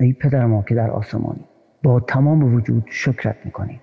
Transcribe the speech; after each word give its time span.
ای 0.00 0.12
پدر 0.12 0.46
ما 0.46 0.62
که 0.62 0.74
در 0.74 0.90
آسمانی 0.90 1.44
با 1.82 2.00
تمام 2.00 2.54
وجود 2.54 2.84
شکرت 2.90 3.36
می‌کنیم. 3.44 3.80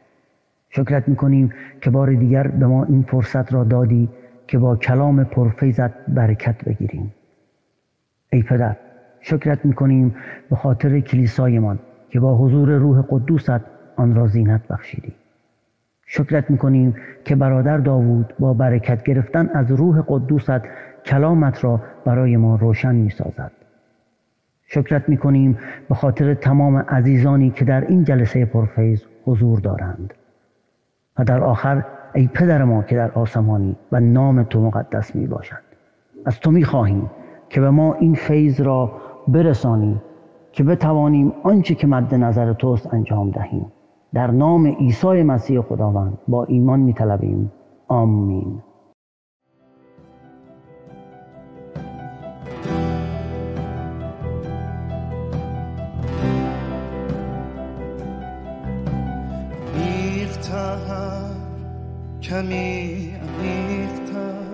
شکرت 0.69 1.07
می‌کنیم 1.07 1.53
که 1.81 1.89
بار 1.89 2.13
دیگر 2.13 2.47
به 2.47 2.67
ما 2.67 2.83
این 2.83 3.01
فرصت 3.01 3.53
را 3.53 3.63
دادی 3.63 4.09
که 4.47 4.57
با 4.57 4.75
کلام 4.75 5.23
پرفیزت 5.23 6.05
برکت 6.07 6.63
بگیریم. 6.63 7.13
ای 8.31 8.43
پدر 8.43 8.75
شکرت 9.21 9.65
می‌کنیم 9.65 10.15
به 10.49 10.55
خاطر 10.55 10.99
کلیسایمان 10.99 11.79
که 12.09 12.19
با 12.19 12.37
حضور 12.37 12.69
روح 12.69 13.03
قدوست 13.09 13.61
آن 13.95 14.15
را 14.15 14.27
زینت 14.27 14.67
بخشیدی. 14.67 15.13
شکرت 16.05 16.49
می‌کنیم 16.49 16.95
که 17.25 17.35
برادر 17.35 17.77
داوود 17.77 18.33
با 18.39 18.53
برکت 18.53 19.03
گرفتن 19.03 19.49
از 19.53 19.71
روح 19.71 20.03
قدوست 20.07 20.61
کلامت 21.05 21.63
را 21.63 21.81
برای 22.05 22.37
ما 22.37 22.55
روشن 22.55 22.95
می‌سازد. 22.95 23.51
شکرت 24.67 25.09
می‌کنیم 25.09 25.57
به 25.89 25.95
خاطر 25.95 26.33
تمام 26.33 26.77
عزیزانی 26.77 27.49
که 27.49 27.65
در 27.65 27.87
این 27.87 28.03
جلسه 28.03 28.45
پرفیض 28.45 29.03
حضور 29.25 29.59
دارند. 29.59 30.13
و 31.17 31.23
در 31.23 31.43
آخر 31.43 31.85
ای 32.13 32.29
پدر 32.33 32.63
ما 32.63 32.83
که 32.83 32.95
در 32.95 33.11
آسمانی 33.11 33.75
و 33.91 33.99
نام 33.99 34.43
تو 34.43 34.61
مقدس 34.61 35.15
می 35.15 35.27
باشد 35.27 35.63
از 36.25 36.39
تو 36.39 36.51
می 36.51 36.63
خواهیم 36.63 37.09
که 37.49 37.61
به 37.61 37.69
ما 37.69 37.93
این 37.93 38.13
فیض 38.13 38.61
را 38.61 38.91
برسانی 39.27 40.01
که 40.51 40.63
بتوانیم 40.63 41.33
آنچه 41.43 41.75
که 41.75 41.87
مد 41.87 42.15
نظر 42.15 42.53
توست 42.53 42.93
انجام 42.93 43.31
دهیم. 43.31 43.71
در 44.13 44.31
نام 44.31 44.67
عیسی 44.67 45.23
مسیح 45.23 45.61
خداوند 45.61 46.17
با 46.27 46.43
ایمان 46.43 46.79
می 46.79 46.93
طلبیم 46.93 47.51
آمین. 47.87 48.61
کمی 62.29 63.15
عمیقتر. 63.23 64.47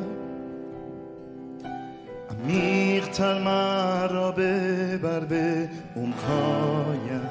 عمیقتر 2.30 3.40
مرا 3.40 4.32
ببر 4.32 5.20
به 5.20 5.70
پایم 5.96 7.30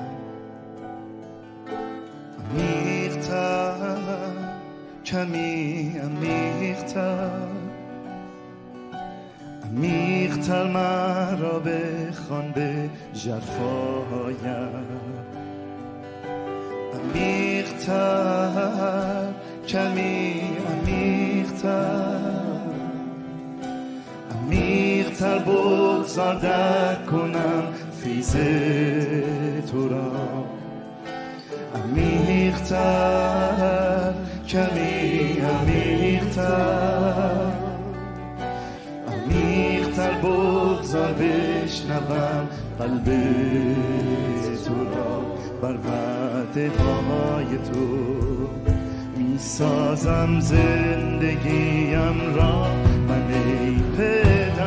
عمیقتر 2.51 3.75
کمی 5.05 6.01
عمیقتر. 6.05 7.31
عمیقتر 9.65 10.65
مرا 10.65 11.59
بخوان 11.59 12.53
به 12.53 12.91
جرفایم 13.13 14.87
عمیقتر. 16.95 18.43
کمی 19.73 20.41
عمیقتر. 20.71 22.23
عمیقتر 24.31 25.39
بگذار 25.39 26.35
در 26.35 26.95
کنم 26.95 27.65
فیض 28.03 28.37
تو 29.71 29.89
را. 29.89 30.13
عمیقتر 31.85 32.93
کمی 34.49 35.41
عمیقتر. 35.41 36.53
عمیقتر 39.09 40.13
بگذار 40.13 41.13
بشنوم 41.13 42.49
قلب 42.79 43.05
تو 44.65 44.75
را. 44.85 45.23
بر 45.63 45.77
وعده 45.77 46.71
های 46.71 47.59
تو. 47.59 48.72
سازم 49.43 50.41
زندگیم 50.41 52.35
را 52.35 52.75
من 53.09 53.33
ای 53.33 53.77
پدر. 53.97 54.63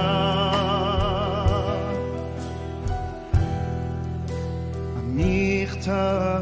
عمیقتر 4.98 6.42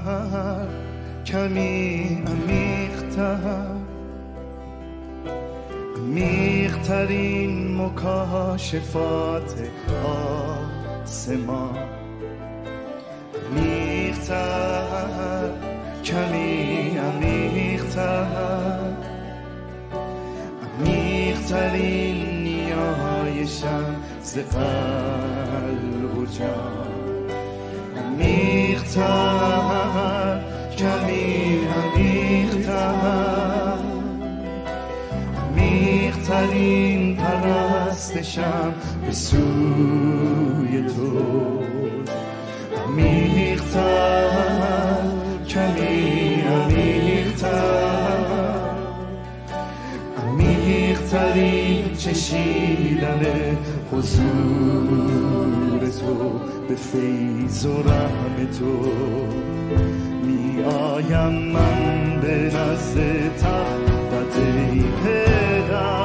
کمی 1.26 2.24
عمیقتر 2.28 3.68
عمیقترین 5.98 7.78
مکاشفات 7.82 9.54
آسمان. 11.04 11.78
عمیقتر 13.52 14.94
کمی 16.14 16.98
عمیقتر. 16.98 18.26
عمیقترین 20.64 22.44
نیایشم 22.44 23.96
ز 24.24 24.38
قلب 24.38 26.18
و 26.18 26.26
جان. 26.26 27.30
عمیقتر 28.06 29.04
کمی 30.78 31.60
عمیقتر. 31.66 33.04
عمیقترین 35.38 37.16
پرستشم 37.16 38.74
به 39.06 39.12
سوی 39.12 40.84
تو. 40.88 41.64
عمیقتر. 42.88 44.23
چشیدن 52.34 53.22
حضور 53.92 55.80
تو 56.00 56.40
به 56.68 56.76
فیض 56.76 57.66
و 57.66 57.84
رحم 57.84 58.46
تو. 58.60 58.92
می 60.26 60.64
آیم 60.64 61.34
من 61.34 62.22
به 62.22 62.52
نزد 62.58 63.36
تختت 63.38 64.38
ای 64.38 64.84
پدر. 65.04 66.03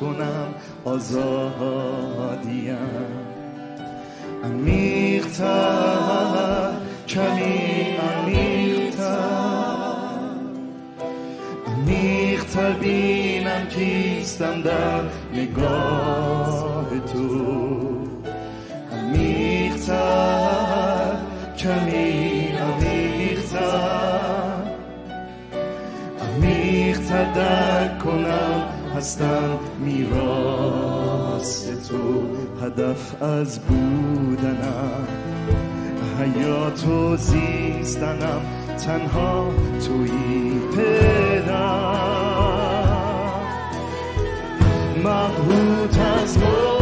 کنم 0.00 0.54
آزادیم. 0.84 2.78
عمیقتر 4.44 5.88
کمی 7.08 7.96
عمیقتر 8.12 9.18
عمیقتر 11.66 12.72
بینم 12.72 13.66
کیستم 13.66 14.62
در 14.62 15.00
نگاه 15.34 16.86
تو. 17.12 17.58
عمیقتر 18.92 20.28
کمی 21.58 22.48
عمیقتر 22.48 23.78
عمیقتر 26.20 27.32
درک 27.32 27.98
کنم 27.98 28.77
هستم 28.98 29.58
میراست 29.84 31.68
تو 31.88 32.22
هدف 32.62 33.22
از 33.22 33.58
بودنم. 33.58 35.06
حیات 36.18 36.86
و 36.86 37.16
زیستنم 37.16 38.40
تنها 38.86 39.50
تویی 39.86 40.60
پدر 40.76 42.08
مبهوت 44.98 45.98
از 45.98 46.38
محبت 46.38 46.77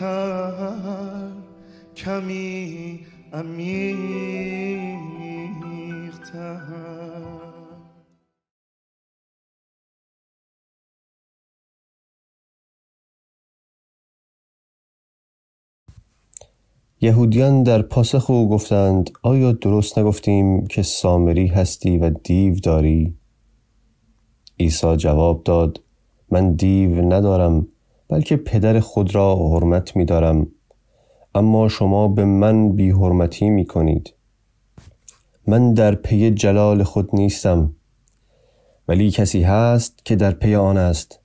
عمیقتر 0.00 1.30
کمی 1.96 3.00
عمیقتر 3.32 4.58
یهودیان 17.00 17.62
در 17.62 17.82
پاسخ 17.82 18.30
او 18.30 18.48
گفتند 18.48 19.10
آیا 19.22 19.52
درست 19.52 19.98
نگفتیم 19.98 20.66
که 20.66 20.82
سامری 20.82 21.46
هستی 21.46 21.98
و 21.98 22.10
دیو 22.10 22.54
داری؟ 22.54 23.14
عیسی 24.60 24.96
جواب 24.96 25.44
داد 25.44 25.80
من 26.30 26.52
دیو 26.52 27.02
ندارم 27.02 27.68
بلکه 28.08 28.36
پدر 28.36 28.80
خود 28.80 29.14
را 29.14 29.36
حرمت 29.36 29.96
می 29.96 30.04
دارم 30.04 30.46
اما 31.34 31.68
شما 31.68 32.08
به 32.08 32.24
من 32.24 32.72
بی 32.72 32.90
حرمتی 32.90 33.50
می 33.50 33.66
کنید 33.66 34.14
من 35.46 35.74
در 35.74 35.94
پی 35.94 36.30
جلال 36.30 36.82
خود 36.82 37.08
نیستم. 37.12 37.74
ولی 38.88 39.10
کسی 39.10 39.42
هست 39.42 40.04
که 40.04 40.16
در 40.16 40.30
پی 40.30 40.54
آن 40.54 40.76
است 40.76 41.20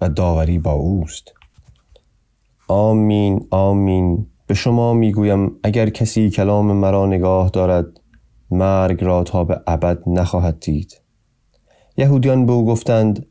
و 0.00 0.08
داوری 0.08 0.58
با 0.58 0.72
اوست. 0.72 1.32
آمین 2.68 3.46
آمین. 3.50 4.26
به 4.46 4.54
شما 4.54 4.94
می‌گویم 4.94 5.50
اگر 5.62 5.90
کسی 5.90 6.30
کلام 6.30 6.72
مرا 6.72 7.06
نگاه 7.06 7.50
دارد 7.50 7.86
مرگ 8.50 9.04
را 9.04 9.22
تا 9.22 9.44
به 9.44 9.60
ابد 9.66 9.98
نخواهد 10.06 10.60
دید. 10.60 11.00
یهودیان 11.96 12.46
به 12.46 12.52
او 12.52 12.66
گفتند 12.66 13.26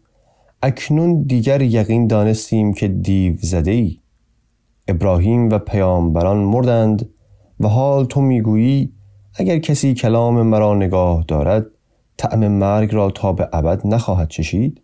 اکنون 0.61 1.23
دیگر 1.23 1.61
یقین 1.61 2.07
دانستیم 2.07 2.73
که 2.73 2.87
دیو 2.87 3.35
زده 3.41 3.71
ای 3.71 3.99
ابراهیم 4.87 5.49
و 5.49 5.59
پیامبران 5.59 6.37
مردند 6.37 7.09
و 7.59 7.67
حال 7.67 8.05
تو 8.05 8.21
می‌گویی 8.21 8.93
اگر 9.35 9.59
کسی 9.59 9.93
کلام 9.93 10.41
مرا 10.41 10.75
نگاه 10.75 11.25
دارد 11.27 11.65
طعم 12.17 12.47
مرگ 12.47 12.93
را 12.93 13.11
تا 13.11 13.33
به 13.33 13.49
ابد 13.53 13.87
نخواهد 13.87 14.27
چشید؟ 14.27 14.81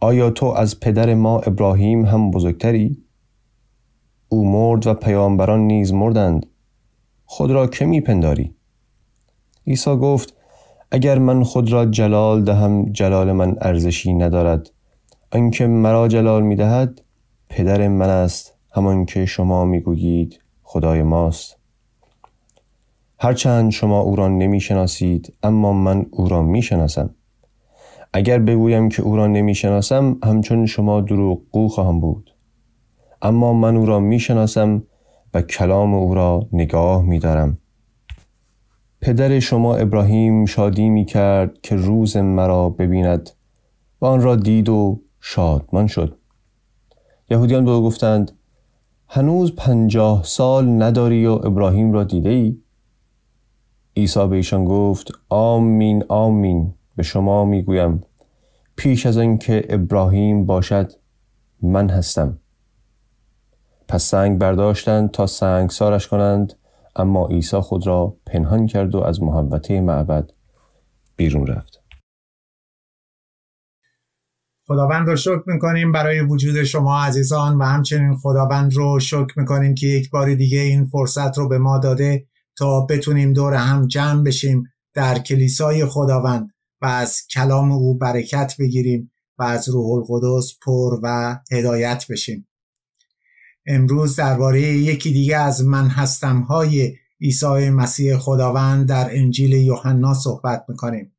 آیا 0.00 0.30
تو 0.30 0.46
از 0.46 0.80
پدر 0.80 1.14
ما 1.14 1.38
ابراهیم 1.38 2.04
هم 2.04 2.30
بزرگتری؟ 2.30 3.02
او 4.28 4.50
مرد 4.50 4.86
و 4.86 4.94
پیامبران 4.94 5.60
نیز 5.60 5.92
مردند. 5.92 6.46
خود 7.24 7.50
را 7.50 7.66
که 7.66 7.84
میپنداری؟ 7.84 8.54
عیسی 9.66 9.96
گفت 9.96 10.34
اگر 10.94 11.18
من 11.18 11.42
خود 11.42 11.72
را 11.72 11.86
جلال 11.86 12.44
دهم 12.44 12.92
جلال 12.92 13.32
من 13.32 13.56
ارزشی 13.60 14.12
ندارد. 14.12 14.70
آنکه 15.32 15.66
مرا 15.66 16.08
جلال 16.08 16.42
می‌دهد 16.42 17.02
پدر 17.48 17.88
من 17.88 18.08
است. 18.08 18.54
همان 18.74 19.04
که 19.04 19.26
شما 19.26 19.64
می‌گویید 19.64 20.40
خدای 20.62 21.02
ماست. 21.02 21.56
هرچند 23.18 23.70
شما 23.70 24.00
او 24.00 24.16
را 24.16 24.28
نمی‌شناسید 24.28 25.34
اما 25.42 25.72
من 25.72 26.06
او 26.10 26.28
را 26.28 26.42
می‌شناسم. 26.42 27.10
اگر 28.12 28.38
بگویم 28.38 28.88
که 28.88 29.02
او 29.02 29.16
را 29.16 29.26
نمی‌شناسم 29.26 30.18
همچون 30.24 30.66
شما 30.66 31.00
دروغگو 31.00 31.68
خواهم 31.68 32.00
بود. 32.00 32.34
اما 33.22 33.52
من 33.52 33.76
او 33.76 33.86
را 33.86 34.00
می‌شناسم 34.00 34.82
و 35.34 35.42
کلام 35.42 35.94
او 35.94 36.14
را 36.14 36.46
نگاه 36.52 37.02
میدارم. 37.02 37.58
پدر 39.02 39.38
شما 39.38 39.76
ابراهیم 39.76 40.46
شادی 40.46 40.88
می 40.88 41.04
کرد 41.04 41.60
که 41.62 41.76
روز 41.76 42.16
مرا 42.16 42.68
ببیند 42.68 43.30
و 44.00 44.06
آن 44.06 44.22
را 44.22 44.36
دید 44.36 44.68
و 44.68 45.00
شادمان 45.20 45.86
شد. 45.86 46.18
یهودیان 47.30 47.64
به 47.64 47.70
او 47.70 47.82
گفتند 47.84 48.32
هنوز 49.08 49.56
پنجاه 49.56 50.22
سال 50.24 50.82
نداری 50.82 51.26
و 51.26 51.30
ابراهیم 51.30 51.92
را 51.92 52.04
دیده 52.04 52.28
ای؟ 52.28 52.58
عیسی 53.96 54.26
به 54.26 54.36
ایشان 54.36 54.64
گفت 54.64 55.12
آمین 55.28 56.04
آمین 56.08 56.74
به 56.96 57.02
شما 57.02 57.44
می‌گویم. 57.44 58.00
پیش 58.76 59.06
از 59.06 59.18
آنکه 59.18 59.66
ابراهیم 59.68 60.46
باشد 60.46 60.92
من 61.62 61.88
هستم. 61.88 62.38
پس 63.88 64.02
سنگ 64.02 64.38
برداشتند 64.38 65.10
تا 65.10 65.26
سنگ 65.26 65.70
سارش 65.70 66.08
کنند 66.08 66.54
اما 66.96 67.28
عیسی 67.28 67.60
خود 67.60 67.86
را 67.86 68.16
پنهان 68.26 68.66
کرد 68.66 68.94
و 68.94 68.98
از 68.98 69.22
محوطه 69.22 69.80
معبد 69.80 70.30
بیرون 71.16 71.46
رفت. 71.46 71.82
خداوند 74.66 75.08
رو 75.08 75.16
شکر 75.16 75.42
می‌کنیم 75.46 75.92
برای 75.92 76.20
وجود 76.20 76.62
شما 76.62 76.98
عزیزان 77.04 77.58
و 77.58 77.64
همچنین 77.64 78.14
خداوند 78.14 78.74
رو 78.74 79.00
شکر 79.00 79.32
می‌کنیم 79.36 79.74
که 79.74 79.86
یک 79.86 80.10
بار 80.10 80.34
دیگه 80.34 80.60
این 80.60 80.84
فرصت 80.84 81.38
رو 81.38 81.48
به 81.48 81.58
ما 81.58 81.78
داده 81.78 82.26
تا 82.56 82.86
بتونیم 82.86 83.32
دور 83.32 83.54
هم 83.54 83.86
جمع 83.86 84.22
بشیم 84.22 84.64
در 84.94 85.18
کلیسای 85.18 85.86
خداوند 85.86 86.50
و 86.80 86.86
از 86.86 87.26
کلام 87.34 87.72
او 87.72 87.98
برکت 87.98 88.54
بگیریم 88.58 89.12
و 89.38 89.42
از 89.42 89.68
روح 89.68 89.86
القدس 89.86 90.58
پر 90.66 91.00
و 91.02 91.38
هدایت 91.52 92.04
بشیم. 92.10 92.48
امروز 93.66 94.16
درباره 94.16 94.60
یکی 94.60 95.12
دیگه 95.12 95.36
از 95.36 95.64
من 95.64 95.88
هستم 95.88 96.40
های 96.40 96.96
عیسی 97.20 97.70
مسیح 97.70 98.16
خداوند 98.16 98.88
در 98.88 99.16
انجیل 99.16 99.52
یوحنا 99.52 100.14
صحبت 100.14 100.64
می‌کنیم. 100.68 101.12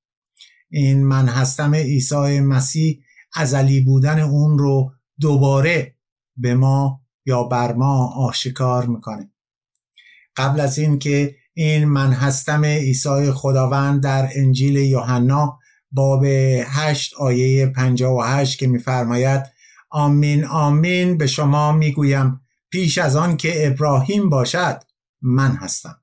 این 0.69 1.03
من 1.03 1.27
هستم 1.27 1.75
عیسی 1.75 2.39
مسیح 2.39 2.99
ازلی 3.35 3.81
بودن 3.81 4.19
اون 4.19 4.57
رو 4.57 4.91
دوباره 5.19 5.95
به 6.37 6.55
ما 6.55 7.01
یا 7.25 7.43
بر 7.43 7.73
ما 7.73 8.07
آشکار 8.07 8.85
می‌کنه. 8.85 9.31
قبل 10.35 10.59
از 10.59 10.77
این 10.77 10.99
که 10.99 11.35
این 11.53 11.85
من 11.85 12.13
هستم 12.13 12.65
عیسی 12.65 13.31
خداوند 13.31 14.03
در 14.03 14.29
انجیل 14.35 14.75
یوحنا 14.75 15.59
باب 15.91 16.23
8 16.65 17.13
آیه 17.13 17.65
58 17.65 18.59
که 18.59 18.67
میفرماید 18.67 19.52
آمین 19.93 20.45
آمین 20.45 21.17
به 21.17 21.27
شما 21.27 21.71
می‌گویم 21.71 22.41
پیش 22.69 22.97
از 22.97 23.15
آن 23.15 23.37
که 23.37 23.67
ابراهیم 23.67 24.29
باشد 24.29 24.83
من 25.21 25.51
هستم. 25.51 26.01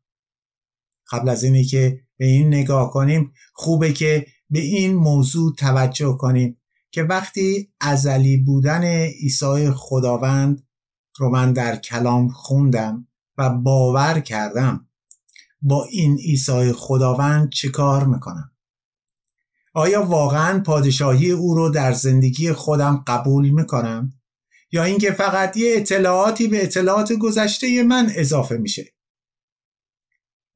قبل 1.13 1.29
از 1.29 1.45
اینی 1.45 1.65
که 1.65 2.01
به 2.17 2.27
این 2.27 2.49
نگاه 2.49 2.91
کنیم 2.91 3.33
خوبه 3.53 3.93
که 3.93 4.27
به 4.51 4.59
این 4.59 4.95
موضوع 4.95 5.55
توجه 5.55 6.17
کنیم 6.21 6.61
که 6.91 7.03
وقتی 7.03 7.73
ازلی 7.81 8.37
بودن 8.37 8.85
عیسی 8.85 9.71
خداوند 9.71 10.67
رو 11.17 11.31
من 11.31 11.53
در 11.53 11.77
کلام 11.77 12.29
خوندم 12.29 13.09
و 13.39 13.51
باور 13.51 14.21
کردم 14.21 14.89
با 15.63 15.85
این 15.85 16.17
عیسی 16.17 16.73
خداوند 16.73 17.51
چه 17.53 17.69
کار 17.69 18.05
می‌کنم؟ 18.05 18.50
آیا 19.73 20.03
واقعا 20.03 20.61
پادشاهی 20.61 21.31
او 21.31 21.55
رو 21.55 21.69
در 21.69 21.93
زندگی 21.93 22.53
خودم 22.53 23.05
قبول 23.07 23.51
می‌کنم؟ 23.51 24.13
یا 24.73 24.85
اینکه 24.85 25.11
فقط 25.11 25.57
یه 25.57 25.75
اطلاعاتی 25.77 26.49
به 26.49 26.63
اطلاعات 26.63 27.13
گذشته 27.13 27.83
من 27.83 28.13
اضافه 28.17 28.57
میشه؟ 28.57 28.95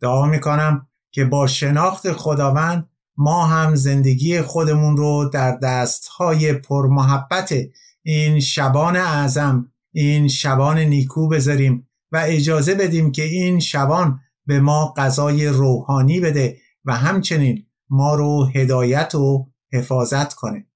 دعا 0.00 0.26
می‌کنم 0.26 0.88
که 1.10 1.24
با 1.24 1.46
شناخت 1.46 2.12
خداوند 2.12 2.88
ما 3.16 3.46
هم 3.46 3.74
زندگی 3.74 4.42
خودمون 4.42 4.96
رو 4.96 5.30
در 5.32 5.56
دستهای 5.56 6.52
پرمحبت 6.52 7.54
این 8.02 8.40
شبان 8.40 8.96
اعظم 8.96 9.72
این 9.92 10.28
شبان 10.28 10.78
نیکو 10.78 11.28
بذاریم 11.28 11.88
و 12.12 12.22
اجازه 12.26 12.74
بدیم 12.74 13.12
که 13.12 13.22
این 13.22 13.60
شبان 13.60 14.20
به 14.46 14.60
ما 14.60 14.94
غذای 14.96 15.46
روحانی 15.46 16.20
بده 16.20 16.56
و 16.84 16.94
همچنین 16.94 17.66
ما 17.94 18.14
رو 18.14 18.44
هدایت 18.54 19.14
و 19.14 19.48
حفاظت 19.72 20.34
کنه. 20.34 20.66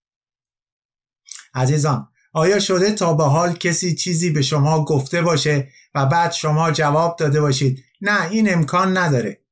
عزیزان 1.55 2.09
آیا 2.33 2.61
شده 2.61 2.93
تا 2.93 3.15
به 3.15 3.25
حال 3.25 3.53
کسی 3.53 3.95
چیزی 3.95 4.31
به 4.31 4.43
شما 4.43 4.85
گفته 4.85 5.23
باشه 5.23 5.69
و 5.95 6.07
بعد 6.07 6.33
شما 6.33 6.71
جواب 6.71 7.17
داده 7.19 7.41
باشید 7.41 7.85
نه 8.01 8.31
این 8.31 8.53
امکان 8.53 8.97
نداره؟ 8.97 9.45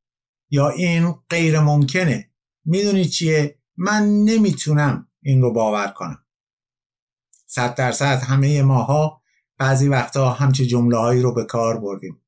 یا 0.51 0.69
این 0.69 1.15
غیر 1.31 1.61
ممکنه 1.61 2.31
می‌دونی 2.65 3.05
چیه؟ 3.05 3.59
من 3.77 4.03
نمی‌تونم 4.03 5.09
این 5.23 5.43
رو 5.43 5.53
باور 5.53 5.89
کنم. 5.89 6.25
صد 7.47 7.75
درصد 7.75 8.23
همه 8.23 8.63
ماها 8.63 9.23
بعضی 9.59 9.89
وقتا 9.89 10.31
همچه 10.31 10.67
جمله 10.67 10.97
هایی 10.97 11.23
رو 11.23 11.35
به 11.35 11.45
کار 11.45 11.81
بردیم. 11.81 12.23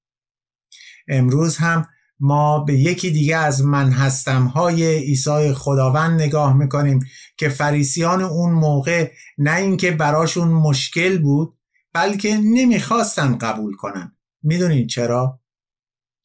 امروز 1.08 1.56
هم 1.56 1.88
ما 2.20 2.58
به 2.58 2.74
یکی 2.74 3.10
دیگه 3.10 3.36
از 3.36 3.64
من 3.64 3.90
هستم 3.90 4.46
های 4.46 4.98
عیسی 4.98 5.52
خداوند 5.52 6.22
نگاه 6.22 6.56
می‌کنیم 6.56 7.00
که 7.36 7.48
فریسیان 7.48 8.22
اون 8.22 8.52
موقع 8.52 9.10
نه 9.38 9.56
اینکه 9.56 9.90
براشون 9.90 10.48
مشکل 10.48 11.18
بود 11.18 11.58
بلکه 11.94 12.36
نمی‌خواستن 12.36 13.38
قبول 13.38 13.76
کنن. 13.76 14.16
می‌دونین 14.42 14.86
چرا؟ 14.86 15.40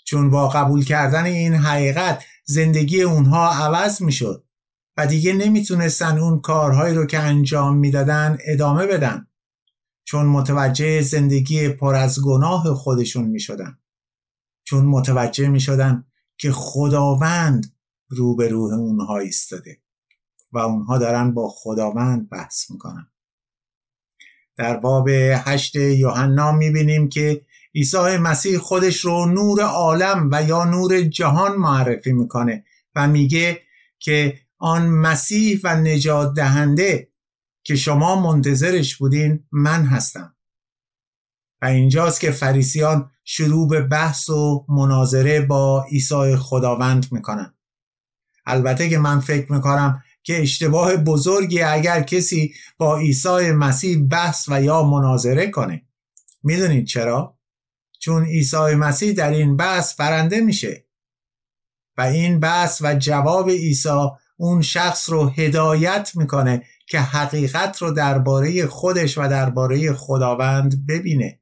چون 0.06 0.30
با 0.30 0.50
قبول 0.50 0.84
کردن 0.84 1.24
این 1.24 1.54
حقیقت 1.56 2.24
زندگی 2.46 3.02
اونها 3.02 3.52
عوض 3.52 4.02
می‌شد 4.02 4.44
و 4.98 5.08
دیگه 5.08 5.34
نمی‌تونستن 5.34 6.18
اون 6.18 6.40
کارهایی 6.40 6.96
رو 6.96 7.06
که 7.06 7.20
انجام 7.20 7.78
می‌دادن 7.78 8.38
ادامه 8.46 8.86
بدن. 8.86 9.28
چون 10.06 10.26
متوجه 10.26 11.02
زندگی 11.02 11.70
پر 11.70 11.96
از 11.96 12.22
گناه 12.22 12.74
خودشون 12.74 13.26
می‌شدن. 13.26 13.78
چون 14.64 14.86
متوجه 14.86 15.48
می‌شدن 15.48 16.06
که 16.38 16.52
خداوند 16.52 17.76
رو 18.10 18.36
به 18.36 18.48
روح 18.48 18.74
اونها 18.74 19.18
ایستاده 19.18 19.78
و 20.52 20.58
اونها 20.58 20.98
دارن 20.98 21.34
با 21.34 21.50
خداوند 21.50 22.30
بحث 22.30 22.72
می‌کنن. 22.72 23.08
در 24.58 24.78
باب 24.78 25.08
هشت 25.46 25.76
یوحنا 25.76 26.52
می‌بینیم 26.52 27.10
که 27.10 27.46
عیسی 27.76 28.18
مسیح 28.18 28.58
خودش 28.58 28.98
رو 28.98 29.26
نور 29.26 29.62
عالم 29.62 30.30
و 30.32 30.44
یا 30.44 30.64
نور 30.64 31.02
جهان 31.02 31.56
معرفی 31.56 32.12
می‌کنه 32.12 32.66
و 32.96 33.08
میگه 33.08 33.62
که 34.00 34.40
آن 34.58 34.90
مسیح 34.90 35.60
و 35.64 35.76
نجات 35.76 36.34
دهنده 36.34 37.10
که 37.64 37.76
شما 37.76 38.22
منتظرش 38.22 38.98
بودین 38.98 39.48
من 39.52 39.86
هستم. 39.86 40.33
و 41.64 41.66
اینجاست 41.66 42.20
که 42.20 42.32
فریسیان 42.32 43.12
شروع 43.24 43.70
به 43.70 43.82
بحث 43.82 44.30
و 44.30 44.66
مناظره 44.70 45.42
با 45.42 45.86
عیسی 45.92 46.36
خداوند 46.36 47.06
می‌کنن. 47.12 47.54
البته 48.46 48.90
که 48.90 48.98
من 48.98 49.20
فکر 49.20 49.52
می‌کنم 49.52 50.04
که 50.24 50.42
اشتباه 50.42 50.98
بزرگی 50.98 51.62
اگر 51.62 52.02
کسی 52.02 52.54
با 52.78 52.98
عیسی 52.98 53.52
مسیح 53.52 54.08
بحث 54.08 54.50
و 54.50 54.62
یا 54.62 54.84
مناظره 54.84 55.48
کنه. 55.48 55.82
می‌دونید 56.44 56.88
چرا؟ 56.88 57.40
چون 58.00 58.26
عیسی 58.26 58.76
مسیح 58.76 59.14
در 59.14 59.30
این 59.30 59.58
بحث 59.58 59.96
برنده 59.96 60.42
میشه. 60.42 60.86
و 61.98 62.02
این 62.02 62.40
بحث 62.40 62.82
و 62.82 62.96
جواب 62.96 63.50
عیسی 63.50 64.10
اون 64.38 64.62
شخص 64.62 65.10
رو 65.10 65.30
هدایت 65.30 66.12
می‌کنه 66.16 66.64
که 66.88 67.00
حقیقت 67.00 67.82
رو 67.82 67.92
درباره 67.92 68.68
خودش 68.68 69.18
و 69.18 69.28
درباره 69.28 69.94
خداوند 69.94 70.88
ببینه. 70.88 71.40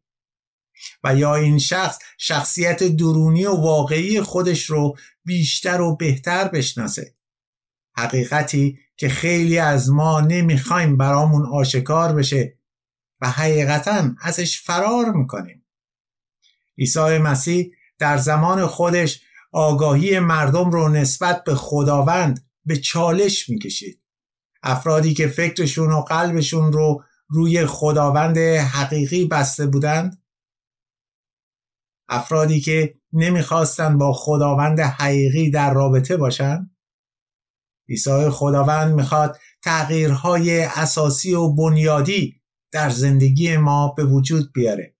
و 1.03 1.15
یا 1.15 1.35
این 1.35 1.59
شخص 1.59 1.99
شخصیت 2.17 2.83
درونی 2.83 3.45
و 3.45 3.55
واقعی 3.55 4.21
خودش 4.21 4.65
رو 4.65 4.97
بیشتر 5.25 5.81
و 5.81 5.95
بهتر 5.95 6.47
بشناسه. 6.47 7.13
حقیقتی 7.97 8.79
که 8.97 9.09
خیلی 9.09 9.57
از 9.57 9.89
ما 9.89 10.21
نمی‌خوایم 10.21 10.97
برامون 10.97 11.45
آشکار 11.45 12.13
بشه 12.13 12.57
و 13.21 13.29
حقیقتا 13.29 14.09
ازش 14.21 14.61
فرار 14.61 15.11
می‌کنیم. 15.11 15.65
عیسی 16.77 17.17
مسیح 17.17 17.71
در 17.99 18.17
زمان 18.17 18.67
خودش 18.67 19.21
آگاهی 19.51 20.19
مردم 20.19 20.71
رو 20.71 20.89
نسبت 20.89 21.43
به 21.43 21.55
خداوند 21.55 22.45
به 22.65 22.77
چالش 22.77 23.49
می‌کشید. 23.49 24.01
افرادی 24.63 25.13
که 25.13 25.27
فکرشون 25.27 25.91
و 25.91 26.01
قلبشون 26.01 26.73
رو 26.73 27.03
روی 27.27 27.65
خداوند 27.65 28.37
حقیقی 28.37 29.25
بسته 29.25 29.65
بودند 29.65 30.20
افرادی 32.11 32.61
که 32.61 32.95
نمی‌خواستند 33.13 33.97
با 33.97 34.13
خداوند 34.13 34.79
حقیقی 34.79 35.51
در 35.51 35.73
رابطه 35.73 36.17
باشند 36.17 36.75
عیسی 37.89 38.29
خداوند 38.29 38.93
می‌خواد 38.93 39.39
تغییرهای 39.63 40.61
اساسی 40.61 41.33
و 41.33 41.49
بنیادی 41.49 42.41
در 42.71 42.89
زندگی 42.89 43.57
ما 43.57 43.87
به 43.97 44.05
وجود 44.05 44.53
بیاره. 44.53 44.95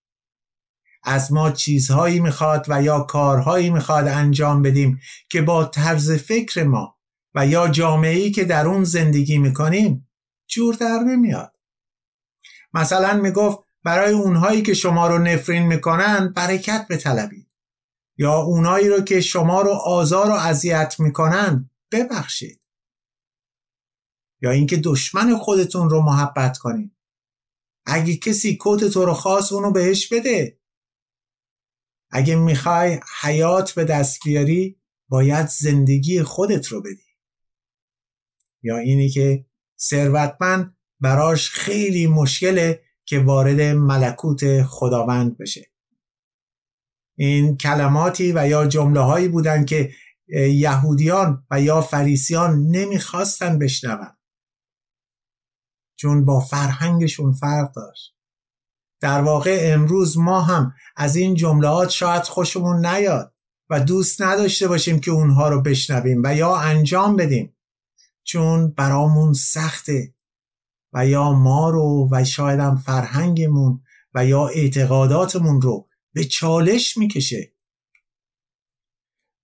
از 1.04 1.32
ما 1.32 1.50
چیزهایی 1.50 2.20
می‌خواد 2.20 2.66
و 2.68 2.82
یا 2.82 3.00
کارهایی 3.00 3.70
می‌خواد 3.70 4.08
انجام 4.08 4.62
بدیم 4.62 5.00
که 5.30 5.42
با 5.42 5.64
طرز 5.64 6.12
فکر 6.12 6.64
ما 6.64 6.98
و 7.34 7.46
یا 7.46 7.68
جامعه‌ای 7.68 8.30
که 8.30 8.44
در 8.44 8.66
اون 8.66 8.84
زندگی 8.84 9.38
می‌کنیم 9.38 10.08
جور 10.48 10.74
در 10.74 10.98
نمیاد. 10.98 11.52
مثلا 12.74 13.20
می‌گفت 13.20 13.58
برای 13.84 14.12
اونهایی 14.12 14.62
که 14.62 14.74
شما 14.74 15.08
رو 15.08 15.18
نفرین 15.18 15.62
می‌کنن 15.62 16.32
برکت 16.36 16.86
بطلبید 16.90 17.48
یا 18.18 18.34
اونهایی 18.38 18.88
رو 18.88 19.00
که 19.00 19.20
شما 19.20 19.62
رو 19.62 19.70
آزار 19.70 20.30
و 20.30 20.34
اذیت 20.34 20.94
می‌کنن 20.98 21.70
ببخشید. 21.92 22.60
یا 24.42 24.50
اینکه 24.50 24.76
دشمن 24.76 25.36
خودتون 25.36 25.90
رو 25.90 26.02
محبت 26.02 26.58
کنید. 26.58 26.96
اگه 27.86 28.16
کسی 28.16 28.58
کت 28.60 28.84
تو 28.84 29.04
رو 29.04 29.14
خواست 29.14 29.52
اونو 29.52 29.70
بهش 29.70 30.12
بده. 30.12 30.58
اگه 32.10 32.36
می‌خوای 32.36 33.00
حیات 33.20 33.72
به 33.72 33.84
دست 33.84 34.20
بیاری 34.24 34.80
باید 35.08 35.46
زندگی 35.46 36.22
خودت 36.22 36.66
رو 36.66 36.82
بدی. 36.82 37.16
یا 38.62 38.76
اینی 38.76 39.08
که 39.08 39.46
ثروتمند 39.78 40.76
براش 41.00 41.50
خیلی 41.50 42.06
مشکله 42.06 42.81
که 43.04 43.20
وارد 43.20 43.60
ملکوت 43.60 44.62
خداوند 44.62 45.38
بشه. 45.38 45.70
این 47.16 47.56
کلماتی 47.56 48.32
و 48.32 48.48
یا 48.48 48.66
جمله 48.66 49.00
هایی 49.00 49.28
بودن 49.28 49.64
که 49.64 49.92
یهودیان 50.28 51.46
و 51.50 51.60
یا 51.60 51.80
فریسیان 51.80 52.66
نمی‌خواستن 52.66 53.58
بشنون 53.58 54.16
چون 55.96 56.24
با 56.24 56.40
فرهنگشون 56.40 57.32
فرق 57.32 57.72
داشت. 57.74 58.16
در 59.00 59.20
واقع 59.20 59.60
امروز 59.62 60.18
ما 60.18 60.40
هم 60.40 60.74
از 60.96 61.16
این 61.16 61.34
جملات 61.34 61.90
شاید 61.90 62.22
خوشمون 62.22 62.86
نیاد 62.86 63.34
و 63.70 63.80
دوست 63.80 64.22
نداشته 64.22 64.68
باشیم 64.68 65.00
که 65.00 65.10
اونها 65.10 65.48
رو 65.48 65.62
بشنویم 65.62 66.20
و 66.24 66.34
یا 66.34 66.56
انجام 66.56 67.16
بدیم. 67.16 67.56
چون 68.24 68.68
برامون 68.68 69.32
سخته 69.32 70.11
و 70.92 71.06
یا 71.06 71.32
ما 71.32 71.70
رو 71.70 72.08
و 72.12 72.24
شاید 72.24 72.60
هم 72.60 72.76
فرهنگمون 72.76 73.82
و 74.14 74.26
یا 74.26 74.46
اعتقاداتمون 74.46 75.60
رو 75.62 75.86
به 76.12 76.24
چالش 76.24 76.96
می‌کشه. 76.96 77.52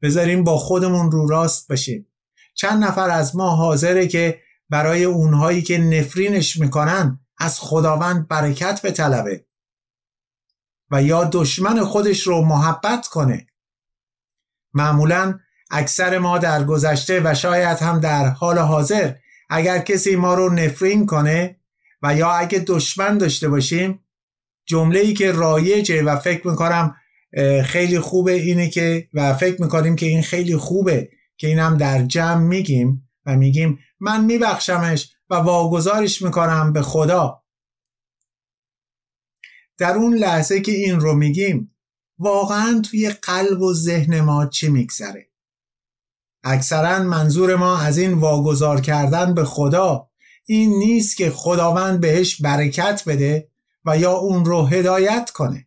بذاریم 0.02 0.44
با 0.44 0.58
خودمون 0.58 1.10
رو 1.10 1.28
راست 1.28 1.68
باشیم. 1.68 2.06
چند 2.54 2.84
نفر 2.84 3.10
از 3.10 3.36
ما 3.36 3.56
حاضره 3.56 4.08
که 4.08 4.40
برای 4.70 5.04
اونهایی 5.04 5.62
که 5.62 5.78
نفرینش 5.78 6.56
می‌کنن 6.56 7.20
از 7.38 7.60
خداوند 7.60 8.28
برکت 8.28 8.86
طلبه 8.86 9.44
و 10.90 11.02
یا 11.02 11.24
دشمن 11.24 11.84
خودش 11.84 12.26
رو 12.26 12.44
محبت 12.44 13.06
کنه. 13.06 13.46
معمولا 14.74 15.38
اکثر 15.70 16.18
ما 16.18 16.38
در 16.38 16.64
گذشته 16.64 17.20
و 17.24 17.34
شاید 17.34 17.78
هم 17.78 18.00
در 18.00 18.28
حال 18.28 18.58
حاضر 18.58 19.14
اگر 19.48 19.78
کسی 19.78 20.16
ما 20.16 20.34
رو 20.34 20.52
نفرین 20.52 21.06
کنه 21.06 21.60
و 22.02 22.14
یا 22.14 22.30
اگه 22.30 22.58
دشمن 22.58 23.18
داشته 23.18 23.48
باشیم 23.48 24.04
جمله 24.66 25.00
ای 25.00 25.14
که 25.14 25.32
رایجه 25.32 26.02
و 26.02 26.16
فکر 26.16 26.48
می‌کنم 26.48 26.96
خیلی 27.64 28.00
خوبه 28.00 28.32
اینه 28.32 28.70
که 28.70 29.08
و 29.14 29.34
فکر 29.34 29.62
می‌کنیم 29.62 29.96
که 29.96 30.06
این 30.06 30.22
خیلی 30.22 30.56
خوبه 30.56 31.10
که 31.36 31.46
این 31.46 31.58
هم 31.58 31.76
در 31.76 32.02
جمع 32.02 32.44
میگیم 32.44 33.08
و 33.26 33.36
میگیم 33.36 33.78
من 34.00 34.24
میبخشمش 34.24 35.12
و 35.30 35.34
واگذارش 35.34 36.22
می‌کنم 36.22 36.72
به 36.72 36.82
خدا. 36.82 37.42
در 39.78 39.94
اون 39.94 40.14
لحظه 40.14 40.60
که 40.60 40.72
این 40.72 41.00
رو 41.00 41.14
میگیم 41.14 41.74
واقعا 42.18 42.82
توی 42.90 43.10
قلب 43.10 43.62
و 43.62 43.74
ذهن 43.74 44.20
ما 44.20 44.46
چی 44.46 44.68
میگذره؟ 44.68 45.27
اکثرا 46.50 46.98
منظور 46.98 47.56
ما 47.56 47.78
از 47.78 47.98
این 47.98 48.12
واگذار 48.12 48.80
کردن 48.80 49.34
به 49.34 49.44
خدا 49.44 50.08
این 50.46 50.78
نیست 50.78 51.16
که 51.16 51.30
خداوند 51.30 52.00
بهش 52.00 52.40
برکت 52.42 53.02
بده 53.06 53.48
و 53.84 53.98
یا 53.98 54.12
اون 54.12 54.44
رو 54.44 54.66
هدایت 54.66 55.30
کنه. 55.30 55.66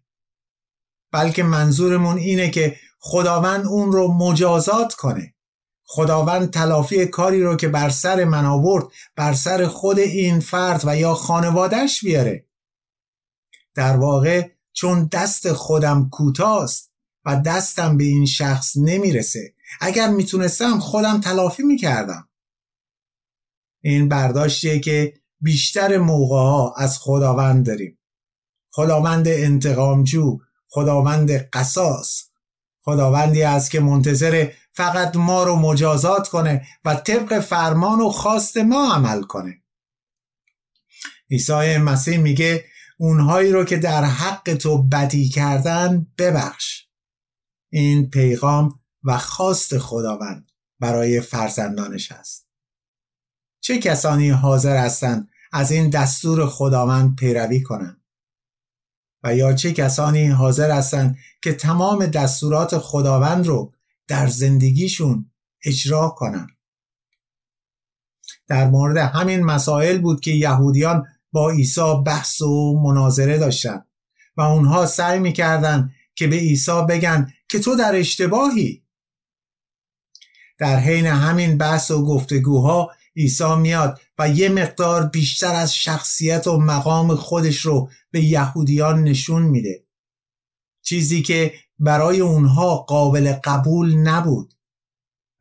بلکه 1.12 1.44
منظورمون 1.44 2.18
اینه 2.18 2.50
که 2.50 2.76
خداوند 3.00 3.66
اون 3.66 3.92
رو 3.92 4.14
مجازات 4.14 4.94
کنه. 4.94 5.34
خداوند 5.84 6.50
تلافی 6.50 7.06
کاری 7.06 7.44
رو 7.44 7.56
که 7.56 7.68
بر 7.68 7.90
سر 7.90 8.24
من 8.24 8.46
آورد 8.46 8.86
بر 9.16 9.34
سر 9.34 9.68
خود 9.68 10.00
این 10.00 10.40
فرد 10.40 10.82
و 10.86 10.98
یا 10.98 11.14
خانوادهش 11.14 12.04
بیاره. 12.04 12.46
در 13.76 13.98
واقع 13.98 14.50
چون 14.74 15.10
دست 15.12 15.54
خودم 15.54 16.10
کوتاست 16.10 16.92
و 17.26 17.42
دستم 17.46 17.98
به 17.98 18.04
این 18.04 18.26
شخص 18.26 18.78
نمی‌رسه 18.78 19.54
اگر 19.80 20.10
می‌تونستم 20.10 20.80
خودم 20.80 21.22
تلافی 21.22 21.64
می‌کردم. 21.64 22.30
این 23.84 24.10
برداشتیه 24.10 24.80
که 24.80 25.14
بیشتر 25.40 25.98
موقع 25.98 26.36
ها 26.36 26.74
از 26.78 27.00
خداوند 27.00 27.66
داریم. 27.66 28.00
خداوند 28.72 29.28
انتقامجو 29.28 30.40
خداوند 30.68 31.32
قصاص. 31.32 32.24
خداوندی 32.82 33.44
است 33.44 33.72
که 33.72 33.80
منتظر 33.80 34.52
فقط 34.74 35.16
ما 35.16 35.44
رو 35.44 35.56
مجازات 35.56 36.28
کنه 36.28 36.68
و 36.86 36.96
طبق 36.96 37.40
فرمان 37.40 38.02
و 38.02 38.10
خواست 38.10 38.58
ما 38.58 38.94
عمل 38.94 39.22
کنه. 39.22 39.62
عیسی 41.32 41.78
مسیح 41.78 42.18
میگه 42.18 42.66
اونهایی 42.98 43.52
رو 43.52 43.64
که 43.64 43.78
در 43.78 44.04
حق 44.04 44.54
تو 44.54 44.84
بدی 44.84 45.30
کردن 45.30 46.08
ببخش. 46.18 46.88
این 47.70 48.10
پیغام 48.10 48.81
و 49.04 49.18
خواست 49.18 49.78
خداوند 49.78 50.52
برای 50.80 51.22
فرزندانش 51.22 52.12
است. 52.12 52.48
چه 53.62 53.78
کسانی 53.78 54.30
حاضر 54.30 54.78
هستند 54.78 55.30
از 55.52 55.72
این 55.72 55.90
دستور 55.90 56.46
خداوند 56.46 57.16
پیروی 57.16 57.62
کنند؟ 57.64 58.02
و 59.24 59.36
یا 59.36 59.54
چه 59.54 59.74
کسانی 59.74 60.28
حاضر 60.28 60.72
هستند 60.72 61.18
که 61.42 61.54
تمام 61.54 62.06
دستورات 62.06 62.78
خداوند 62.78 63.48
رو 63.48 63.74
در 64.08 64.28
زندگیشون 64.28 65.32
اجرا 65.66 66.10
کنند؟ 66.10 66.50
در 68.48 68.70
مورد 68.70 68.98
همین 68.98 69.44
مسائل 69.44 69.98
بود 69.98 70.20
که 70.20 70.32
یهودیان 70.32 71.08
با 71.32 71.52
عیسی 71.52 72.04
بحث 72.06 72.42
و 72.42 72.80
مناظره 72.84 73.38
داشتند 73.38 73.88
و 74.38 74.42
اونها 74.42 74.86
سعی 74.86 75.20
می‌کردند 75.20 75.92
که 76.16 76.28
به 76.28 76.36
عیسی 76.36 76.82
بگن 76.90 77.34
که 77.50 77.60
تو 77.60 77.76
در 77.76 77.96
اشتباهی. 77.96 78.84
در 80.62 80.80
حین 80.80 81.06
همین 81.06 81.58
بحث 81.58 81.92
و 81.92 82.06
گفتگوها 82.06 82.92
عیسی 83.16 83.56
میاد 83.56 84.00
و 84.20 84.30
یه 84.30 84.50
مقدار 84.50 85.06
بیشتر 85.06 85.56
از 85.56 85.76
شخصیت 85.76 86.48
و 86.48 86.58
مقام 86.58 87.16
خودش 87.16 87.58
رو 87.58 87.90
به 88.12 88.24
یهودیان 88.24 89.04
نشون 89.04 89.42
میده. 89.42 89.84
چیزی 90.82 91.22
که 91.22 91.54
برای 91.80 92.20
اونها 92.20 92.78
قابل 92.78 93.34
قبول 93.44 93.96
نبود 93.96 94.54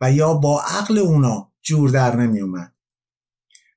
و 0.00 0.12
یا 0.12 0.34
با 0.34 0.62
عقل 0.62 0.98
اونا 0.98 1.52
جور 1.62 1.90
در 1.90 2.16
نمی 2.16 2.40
اومد 2.40 2.74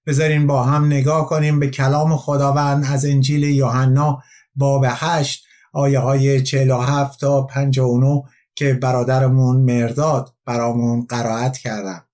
بذارین 0.07 0.47
با 0.47 0.63
هم 0.63 0.85
نگاه 0.85 1.25
کنیم 1.25 1.59
به 1.59 1.67
کلام 1.67 2.17
خداوند 2.17 2.85
از 2.85 3.05
انجیل 3.05 3.43
یوحنا 3.43 4.23
باب 4.55 4.85
8 4.87 5.45
آیه 5.73 5.99
های 5.99 6.43
47 6.43 7.19
تا 7.19 7.41
59 7.41 8.23
که 8.55 8.73
برادرمون 8.73 9.55
مرداد 9.55 10.35
برامون 10.45 11.05
قرائت 11.05 11.57
کردن. 11.57 12.05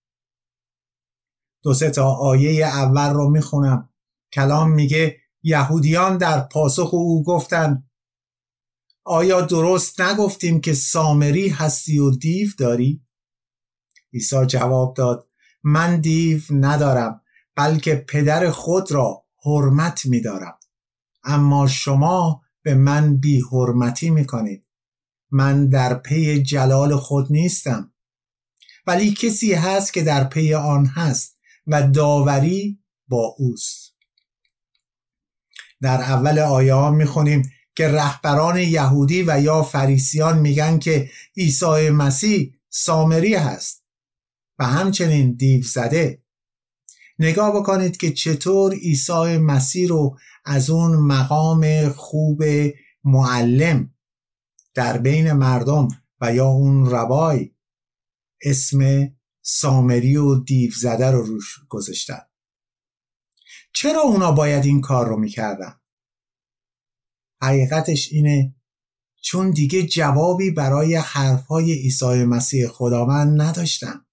دو 1.63 1.73
سه 1.73 1.89
تا 1.89 2.11
آیه 2.11 2.65
اول 2.65 3.13
رو 3.13 3.29
می‌خونم. 3.29 3.89
کلام 4.33 4.71
میگه 4.71 5.17
یهودیان 5.43 6.17
در 6.17 6.39
پاسخ 6.39 6.93
او 6.93 7.23
گفتند 7.23 7.89
آیا 9.03 9.41
درست 9.41 10.01
نگفتیم 10.01 10.61
که 10.61 10.73
سامری 10.73 11.49
هستی 11.49 11.99
و 11.99 12.11
دیو 12.11 12.49
داری؟ 12.57 13.05
عیسی 14.13 14.45
جواب 14.45 14.93
داد 14.93 15.27
من 15.63 16.01
دیو 16.01 16.41
ندارم 16.51 17.21
بلکه 17.55 17.95
پدر 17.95 18.49
خود 18.49 18.91
را 18.91 19.25
حرمت 19.45 20.05
میدارم. 20.05 20.59
اما 21.23 21.67
شما 21.67 22.41
به 22.61 22.73
من 22.73 23.17
بی 23.17 23.41
حرمتی 23.51 24.09
می 24.09 24.25
کنید 24.25 24.65
من 25.31 25.69
در 25.69 25.93
پی 25.93 26.43
جلال 26.43 26.95
خود 26.95 27.31
نیستم. 27.31 27.93
ولی 28.87 29.13
کسی 29.13 29.53
هست 29.53 29.93
که 29.93 30.01
در 30.01 30.23
پی 30.23 30.53
آن 30.53 30.85
هست 30.85 31.37
و 31.67 31.87
داوری 31.87 32.79
با 33.07 33.35
اوست. 33.37 33.95
در 35.81 36.01
اول 36.01 36.39
آیه 36.39 36.73
ها 36.73 36.91
می 36.91 37.05
خونیم 37.05 37.51
که 37.75 37.87
رهبران 37.87 38.57
یهودی 38.57 39.23
و 39.27 39.41
یا 39.41 39.63
فریسیان 39.63 40.39
میگن 40.39 40.79
که 40.79 41.09
عیسی 41.37 41.89
مسیح 41.89 42.53
سامری 42.69 43.35
هست 43.35 43.83
و 44.59 44.65
همچنین 44.65 45.33
دیو 45.33 45.63
زده. 45.63 46.21
نگاه 47.19 47.55
بکنید 47.55 47.97
که 47.97 48.11
چطور 48.11 48.73
عیسی 48.73 49.37
مسیح 49.37 49.87
رو 49.87 50.17
از 50.45 50.69
اون 50.69 50.91
مقام 50.91 51.89
خوب 51.89 52.43
معلم 53.03 53.93
در 54.79 54.97
بین 54.97 55.33
مردم 55.33 55.87
و 56.21 56.35
یا 56.35 56.45
اون 56.45 56.91
ربای 56.91 57.55
اسم 58.41 59.07
سامری 59.41 60.15
و 60.15 60.35
دیو 60.35 60.71
زده 60.71 61.11
رو 61.11 61.21
روش 61.21 61.59
گذاشتن 61.69 62.21
چرا 63.73 64.01
اونا 64.01 64.31
باید 64.31 64.65
این 64.65 64.81
کار 64.81 65.07
رو 65.07 65.17
می‌کردن؟ 65.17 65.81
حقیقتش 67.41 68.09
اینه 68.11 68.55
چون 69.21 69.51
دیگه 69.51 69.83
جوابی 69.83 70.51
برای 70.51 70.95
حرفهای 70.95 71.73
عیسی 71.73 72.23
مسیح 72.23 72.67
خداوند 72.67 73.41
نداشتن 73.41 74.05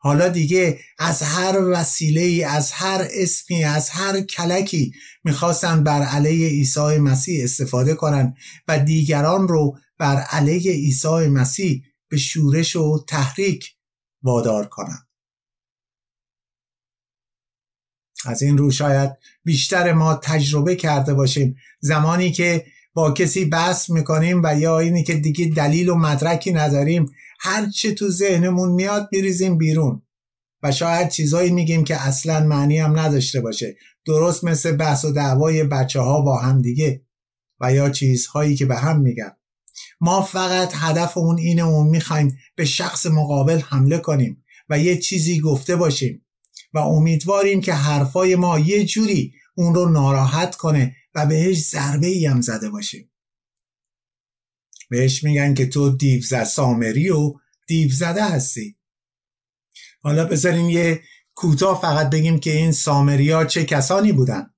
حالا 0.00 0.28
دیگه 0.28 0.80
از 0.98 1.22
هر 1.22 1.58
وسیله 1.72 2.46
از 2.46 2.70
هر 2.70 3.08
اسمی 3.10 3.64
از 3.64 3.90
هر 3.90 4.20
کلکی 4.20 4.92
می‌خواستن 5.24 5.84
بر 5.84 6.02
علیه 6.02 6.48
عیسی 6.48 6.98
مسیح 6.98 7.44
استفاده 7.44 7.94
کنن 7.94 8.34
و 8.68 8.78
دیگران 8.78 9.48
رو 9.48 9.78
بر 9.98 10.16
علیه 10.16 10.72
عیسی 10.72 11.28
مسیح 11.28 11.82
به 12.08 12.16
شورش 12.16 12.76
و 12.76 13.04
تحریک 13.08 13.74
وادار 14.22 14.68
کنن. 14.68 15.06
از 18.24 18.42
این 18.42 18.58
رو 18.58 18.70
شاید 18.70 19.10
بیشتر 19.44 19.92
ما 19.92 20.14
تجربه 20.14 20.76
کرده 20.76 21.14
باشیم. 21.14 21.56
زمانی 21.80 22.32
که 22.32 22.66
با 22.94 23.12
کسی 23.12 23.44
بحث 23.44 23.90
می‌کنیم 23.90 24.40
و 24.44 24.58
یا 24.58 24.78
اینی 24.78 25.04
که 25.04 25.14
دیگه 25.14 25.46
دلیل 25.46 25.88
و 25.88 25.94
مدرکی 25.94 26.52
نداریم 26.52 27.10
هر 27.38 27.70
چه 27.70 27.94
تو 27.94 28.10
ذهنمون 28.10 28.72
میاد 28.72 29.08
میریزیم 29.12 29.58
بیرون. 29.58 30.02
و 30.62 30.72
شاید 30.72 31.08
چیزایی 31.08 31.50
میگیم 31.50 31.84
که 31.84 32.06
اصلا 32.06 32.46
معنی 32.46 32.78
هم 32.78 32.98
نداشته 32.98 33.40
باشه. 33.40 33.76
درست 34.06 34.44
مثل 34.44 34.76
بحث 34.76 35.04
و 35.04 35.12
دعوای 35.12 35.64
بچه 35.64 36.00
ها 36.00 36.20
با 36.20 36.38
هم 36.38 36.62
دیگه. 36.62 37.02
و 37.60 37.74
یا 37.74 37.90
چیزهایی 37.90 38.56
که 38.56 38.66
به 38.66 38.76
هم 38.76 39.00
میگن. 39.00 39.32
ما 40.00 40.22
فقط 40.22 40.72
هدفمون 40.74 41.38
اینه 41.38 41.64
و 41.64 41.84
می‌خوایم 41.84 42.38
به 42.56 42.64
شخص 42.64 43.06
مقابل 43.06 43.58
حمله 43.58 43.98
کنیم 43.98 44.44
و 44.68 44.78
یه 44.78 44.96
چیزی 44.96 45.40
گفته 45.40 45.76
باشیم. 45.76 46.24
و 46.74 46.78
امیدواریم 46.78 47.60
که 47.60 47.72
حرفای 47.72 48.36
ما 48.36 48.58
یه 48.58 48.84
جوری 48.84 49.32
اون 49.54 49.74
رو 49.74 49.88
ناراحت 49.88 50.54
کنه 50.54 50.96
و 51.14 51.26
بهش 51.26 51.68
ضربه 51.68 52.06
ای 52.06 52.26
هم 52.26 52.40
زده 52.40 52.70
باشیم. 52.70 53.07
بهش 54.88 55.24
میگن 55.24 55.54
که 55.54 55.66
تو 55.66 55.96
دیو 55.96 56.44
سامری 56.44 57.10
و 57.10 57.34
دیو 57.66 57.90
زده 57.92 58.24
هستی. 58.24 58.76
حالا 60.02 60.24
بذاریم 60.24 60.68
یه 60.68 61.00
کوتاه 61.34 61.80
فقط 61.80 62.10
بگیم 62.10 62.38
که 62.38 62.52
این 62.52 62.72
سامریا 62.72 63.44
چه 63.44 63.64
کسانی 63.64 64.12
بودن؟ 64.12 64.50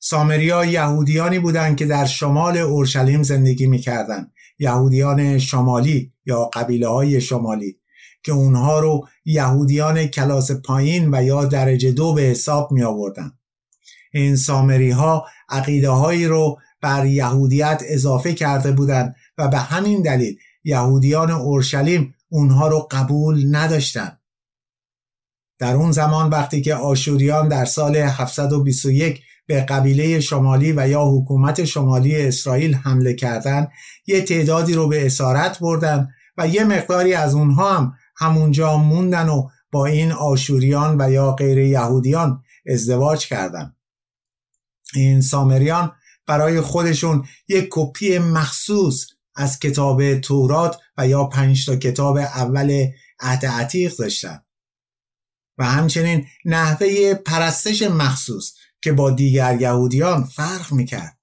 سامریا 0.00 0.64
یهودیانی 0.64 1.38
بودند 1.38 1.76
که 1.76 1.86
در 1.86 2.06
شمال 2.06 2.56
اورشلیم 2.56 3.22
زندگی 3.22 3.66
می‌کردند 3.66 4.32
یهودیان 4.58 5.38
شمالی 5.38 6.12
یا 6.26 6.44
قبیله 6.44 6.88
های 6.88 7.20
شمالی 7.20 7.80
که 8.22 8.32
اونها 8.32 8.80
رو 8.80 9.08
یهودیان 9.24 10.06
کلاس 10.06 10.50
پایین 10.50 11.14
و 11.14 11.24
یا 11.24 11.44
درجه 11.44 11.92
دو 11.92 12.14
به 12.14 12.22
حساب 12.22 12.72
می 12.72 12.82
آوردن 12.82 13.32
این 14.12 14.36
سامری 14.36 14.90
ها 14.90 15.26
عقیده 15.48 15.90
هایی 15.90 16.26
رو 16.26 16.58
بر 16.80 17.06
یهودیت 17.06 17.82
اضافه 17.86 18.34
کرده 18.34 18.72
بودند 18.72 19.14
و 19.38 19.48
به 19.48 19.58
همین 19.58 20.02
دلیل 20.02 20.38
یهودیان 20.64 21.30
اورشلیم 21.30 22.14
اونها 22.28 22.68
رو 22.68 22.88
قبول 22.90 23.56
نداشتند. 23.56 24.20
در 25.58 25.74
اون 25.74 25.92
زمان 25.92 26.30
وقتی 26.30 26.62
که 26.62 26.74
آشوریان 26.74 27.48
در 27.48 27.64
سال 27.64 27.96
721 27.96 29.22
به 29.46 29.60
قبیله 29.60 30.20
شمالی 30.20 30.72
و 30.72 30.88
یا 30.88 31.04
حکومت 31.04 31.64
شمالی 31.64 32.26
اسرائیل 32.26 32.74
حمله 32.74 33.14
کردند 33.14 33.70
یه 34.06 34.20
تعدادی 34.20 34.74
رو 34.74 34.88
به 34.88 35.06
اسارت 35.06 35.58
بردن 35.58 36.08
و 36.38 36.48
یه 36.48 36.64
مقداری 36.64 37.14
از 37.14 37.34
اونها 37.34 37.76
هم 37.76 37.92
همونجا 38.16 38.76
موندن 38.76 39.28
و 39.28 39.48
با 39.72 39.86
این 39.86 40.12
آشوریان 40.12 40.96
و 41.00 41.10
یا 41.10 41.32
غیر 41.32 41.58
یهودیان 41.58 42.42
ازدواج 42.66 43.26
کردند. 43.26 43.76
این 44.94 45.20
سامریان 45.20 45.92
برای 46.28 46.60
خودشون 46.60 47.26
یک 47.48 47.68
کپی 47.70 48.18
مخصوص 48.18 49.06
از 49.34 49.58
کتاب 49.58 50.14
تورات 50.14 50.76
و 50.98 51.08
یا 51.08 51.24
پنج 51.24 51.66
تا 51.66 51.76
کتاب 51.76 52.16
اول 52.16 52.86
عهد 53.20 53.46
عتیق 53.46 53.96
داشتن. 53.96 54.42
و 55.58 55.64
همچنین 55.64 56.26
نحوه 56.44 57.14
پرستش 57.14 57.82
مخصوص 57.82 58.52
که 58.82 58.92
با 58.92 59.10
دیگر 59.10 59.60
یهودیان 59.60 60.24
فرق 60.24 60.72
می‌کرد. 60.72 61.18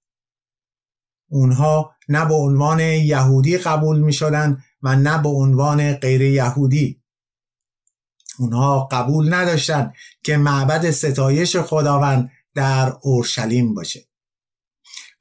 اونها 1.30 1.96
نه 2.10 2.26
به 2.26 2.34
عنوان 2.34 2.80
یهودی 2.80 3.58
قبول 3.58 4.00
می 4.00 4.14
شدن 4.14 4.64
و 4.82 4.96
نه 4.96 5.22
به 5.22 5.30
عنوان 5.30 5.94
غیر 5.94 6.22
یهودی. 6.22 7.02
اونها 8.40 8.88
قبول 8.92 9.34
نداشتند 9.34 9.94
که 10.24 10.38
معبد 10.38 10.92
ستایش 10.92 11.58
خداوند 11.58 12.32
در 12.54 12.94
اورشلیم 13.02 13.74
باشه. 13.74 14.08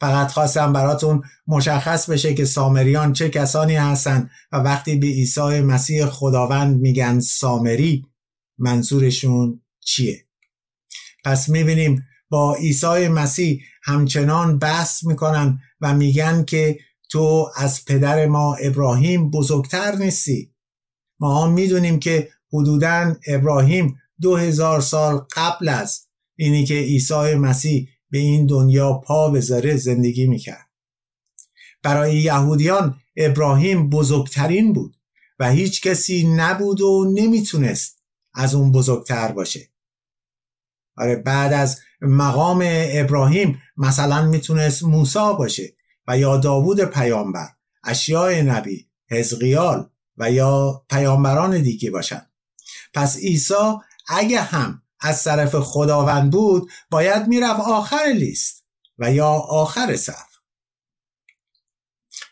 فقط 0.01 0.33
خواستم 0.33 0.73
براتون 0.73 1.23
مشخص 1.47 2.11
بشه 2.11 2.35
که 2.35 2.45
سامریان 2.45 3.13
چه 3.13 3.29
کسانی 3.29 3.77
هستند 3.77 4.31
و 4.53 4.57
وقتی 4.57 4.97
به 4.97 5.07
عیسی 5.07 5.61
مسیح 5.61 6.07
خداوند 6.07 6.81
میگن 6.81 7.21
سامری 7.21 8.07
منظورشون 8.59 9.63
چیه؟ 9.81 10.25
پس 11.25 11.49
می‌بینیم 11.49 12.03
با 12.31 12.55
عیسی 12.55 13.09
مسیح 13.09 13.63
همچنان 13.83 14.59
بحث 14.59 15.05
می‌کنن 15.05 15.59
و 15.81 15.95
میگن 15.95 16.45
که 16.45 16.79
تو 17.11 17.51
از 17.57 17.85
پدر 17.85 18.27
ما 18.27 18.55
ابراهیم 18.55 19.31
بزرگتر 19.31 19.95
نیستی. 19.95 20.55
ما 21.21 21.45
هم 21.45 21.53
می‌دونیم 21.53 21.99
که 21.99 22.29
حدودا 22.53 23.15
ابراهیم 23.27 23.97
دو 24.21 24.37
هزار 24.37 24.81
سال 24.81 25.27
قبل 25.37 25.69
از 25.69 26.07
اینی 26.37 26.65
که 26.65 26.75
عیسی 26.75 27.35
مسیح 27.35 27.89
به 28.14 28.20
این 28.20 28.46
دنیا 28.46 28.92
پا 28.92 29.31
بذاره 29.31 29.77
زندگی 29.77 30.27
می‌کرد. 30.27 30.68
برای 31.83 32.16
یهودیان 32.16 33.00
ابراهیم 33.16 33.90
بزرگترین 33.90 34.72
بود 34.72 34.96
و 35.38 35.50
هیچ 35.50 35.83
کسی 35.83 36.35
نبود 36.37 36.81
و 36.81 37.12
نمی‌تونست 37.14 38.03
از 38.35 38.55
اون 38.55 38.72
بزرگتر 38.72 39.33
باشه. 39.33 39.70
آره 40.96 41.16
بعد 41.16 41.53
از 41.53 41.81
مقام 42.00 42.64
ابراهیم 42.66 43.62
مثلا 43.77 44.27
می‌تونست 44.27 44.83
موسا 44.83 45.33
باشه 45.33 45.74
و 46.09 46.18
یا 46.18 46.37
داوود 46.37 46.85
پیامبر 46.85 47.48
اشیاء 47.85 48.42
نبی 48.42 48.88
حزقیال 49.11 49.90
و 50.16 50.31
یا 50.31 50.85
پیامبران 50.90 51.62
دیگه 51.62 51.90
باشن. 51.90 52.27
پس 52.94 53.16
عیسی 53.16 53.74
اگه 54.09 54.40
هم 54.40 54.83
از 55.05 55.25
طرف 55.25 55.55
خداوند 55.55 56.33
بود 56.33 56.71
باید 56.90 57.27
می‌رفت 57.29 57.61
آخر 57.61 58.12
لیست 58.17 58.64
و 58.99 59.12
یا 59.12 59.29
آخر 59.31 59.97
صف. 59.97 60.35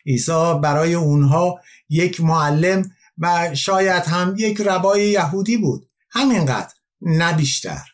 عیسی 0.06 0.54
برای 0.62 0.94
اونها 0.94 1.60
یک 1.88 2.20
معلم 2.20 2.90
و 3.18 3.54
شاید 3.54 4.02
هم 4.02 4.34
یک 4.38 4.60
ربای 4.60 5.10
یهودی 5.10 5.56
بود. 5.56 5.88
همینقدر 6.10 6.74
نه 7.00 7.32
بیشتر. 7.32 7.84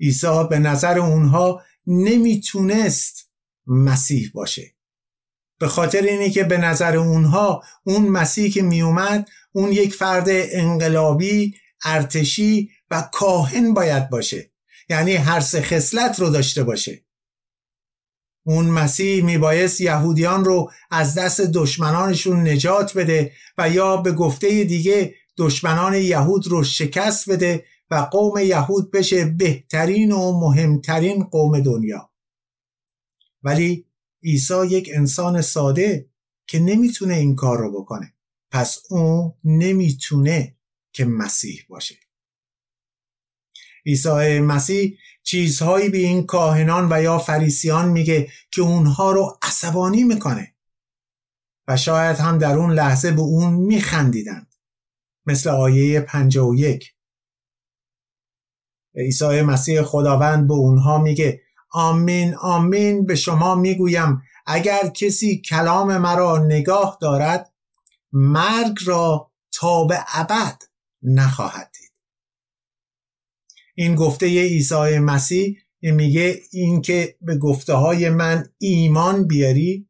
عیسی 0.00 0.44
به 0.50 0.58
نظر 0.58 0.98
اونها 0.98 1.62
نمی‌تونست 1.86 3.30
مسیح 3.66 4.30
باشه. 4.34 4.74
به 5.58 5.68
خاطر 5.68 6.02
اینی 6.02 6.30
که 6.30 6.44
به 6.44 6.58
نظر 6.58 6.96
اونها 6.96 7.62
اون 7.84 8.08
مسیح 8.08 8.52
که 8.52 8.62
میومد 8.62 9.28
اون 9.52 9.72
یک 9.72 9.94
فرد 9.94 10.26
انقلابی 10.28 11.54
ارتشی 11.84 12.70
و 12.90 13.08
کاهن 13.12 13.74
باید 13.74 14.10
باشه. 14.10 14.50
یعنی 14.88 15.14
هر 15.14 15.40
سه 15.40 15.62
خصلت 15.62 16.20
رو 16.20 16.30
داشته 16.30 16.64
باشه. 16.64 17.04
اون 18.46 18.66
مسیح 18.66 19.24
میبایست 19.24 19.80
یهودیان 19.80 20.44
رو 20.44 20.70
از 20.90 21.14
دست 21.14 21.40
دشمنانشون 21.40 22.48
نجات 22.48 22.98
بده 22.98 23.32
و 23.58 23.70
یا 23.70 23.96
به 23.96 24.12
گفته 24.12 24.64
دیگه 24.64 25.14
دشمنان 25.36 25.94
یهود 25.94 26.46
رو 26.46 26.64
شکست 26.64 27.30
بده 27.30 27.64
و 27.90 27.96
قوم 27.96 28.38
یهود 28.38 28.90
بشه 28.90 29.24
بهترین 29.24 30.12
و 30.12 30.40
مهمترین 30.40 31.24
قوم 31.24 31.60
دنیا. 31.60 32.10
ولی 33.42 33.86
عیسی 34.22 34.66
یک 34.66 34.90
انسان 34.94 35.42
ساده 35.42 36.08
که 36.46 36.58
نمی‌تونه 36.58 37.14
این 37.14 37.34
کار 37.34 37.58
رو 37.58 37.80
بکنه. 37.80 38.14
پس 38.50 38.78
اون 38.90 39.32
نمی‌تونه 39.44 40.56
که 40.92 41.04
مسیح 41.04 41.64
باشه. 41.68 41.94
عیسی 43.88 44.40
مسیح 44.40 44.98
چیزهایی 45.22 45.88
به 45.88 45.98
این 45.98 46.26
کاهنان 46.26 46.88
و 46.92 47.02
یا 47.02 47.18
فریسیان 47.18 47.88
میگه 47.88 48.28
که 48.50 48.62
اونها 48.62 49.12
رو 49.12 49.38
عصبانی 49.42 50.04
می‌کنه. 50.04 50.54
و 51.68 51.76
شاید 51.76 52.16
هم 52.16 52.38
در 52.38 52.54
اون 52.54 52.72
لحظه 52.72 53.12
به 53.12 53.20
اون 53.20 53.54
میخندیدند. 53.54 54.54
مثل 55.26 55.50
آیه 55.50 56.00
51 56.00 56.94
عیسی 58.94 59.42
مسیح 59.42 59.82
خداوند 59.82 60.48
به 60.48 60.54
اونها 60.54 60.98
میگه 60.98 61.40
آمین 61.70 62.34
آمین 62.34 63.06
به 63.06 63.14
شما 63.14 63.54
می‌گویم 63.54 64.22
اگر 64.46 64.88
کسی 64.88 65.40
کلام 65.40 65.96
مرا 65.96 66.38
نگاه 66.38 66.98
دارد 67.00 67.52
مرگ 68.12 68.78
را 68.86 69.30
تا 69.52 69.84
به 69.84 70.04
ابد 70.14 70.62
نخواهد 71.02 71.77
این 73.80 73.94
گفته 73.94 74.26
عیسی 74.26 74.98
مسیح 74.98 75.58
میگه 75.82 76.40
اینکه 76.52 77.16
به 77.20 77.38
گفته 77.38 77.72
های 77.72 78.10
من 78.10 78.48
ایمان 78.58 79.26
بیاری 79.26 79.88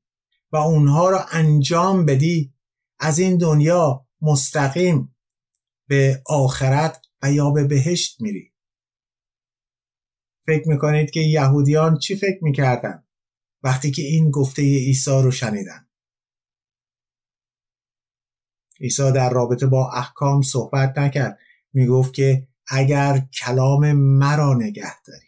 و 0.53 0.57
اونها 0.57 1.11
رو 1.11 1.19
انجام 1.31 2.07
بدی 2.07 2.55
از 2.99 3.19
این 3.19 3.39
دنیا 3.39 4.07
مستقیم 4.23 5.17
به 5.87 6.23
آخرت 6.27 7.07
و 7.23 7.33
یا 7.33 7.51
به 7.51 7.65
بهشت 7.65 8.21
میری. 8.21 8.53
فکر 10.47 10.69
می‌کنید 10.69 11.11
که 11.11 11.21
یهودیان 11.21 11.99
چی 11.99 12.17
فکر 12.17 12.39
می‌کردن 12.45 13.05
وقتی 13.63 13.91
که 13.91 14.03
این 14.03 14.31
گفته 14.31 14.63
عیسی 14.63 15.23
رو 15.23 15.31
شنیدن؟ 15.31 15.89
عیسی 18.81 19.13
در 19.13 19.31
رابطه 19.31 19.67
با 19.67 19.91
احکام 19.93 20.43
صحبت 20.43 20.99
نکرد. 20.99 21.39
می‌گفت 21.73 22.15
که 22.15 22.49
اگر 22.69 23.27
کلام 23.41 23.93
مرا 23.93 24.55
نگه 24.55 25.03
داری. 25.03 25.27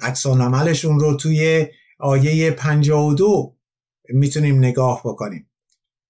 عکس 0.00 0.26
عملشون 0.26 1.00
رو 1.00 1.16
توی 1.16 1.66
آیه 1.98 2.50
52 2.50 3.56
می‌تونیم 4.08 4.58
نگاه 4.58 5.00
بکنیم. 5.04 5.50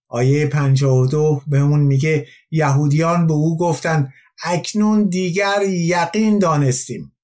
آیه 0.08 0.46
52 0.46 1.42
بهمون 1.46 1.80
میگه 1.80 2.26
یهودیان 2.50 3.26
به 3.26 3.32
او 3.32 3.58
گفتن 3.58 4.12
اکنون 4.44 5.08
دیگر 5.08 5.62
یقین 5.68 6.38
دانستیم 6.38 7.16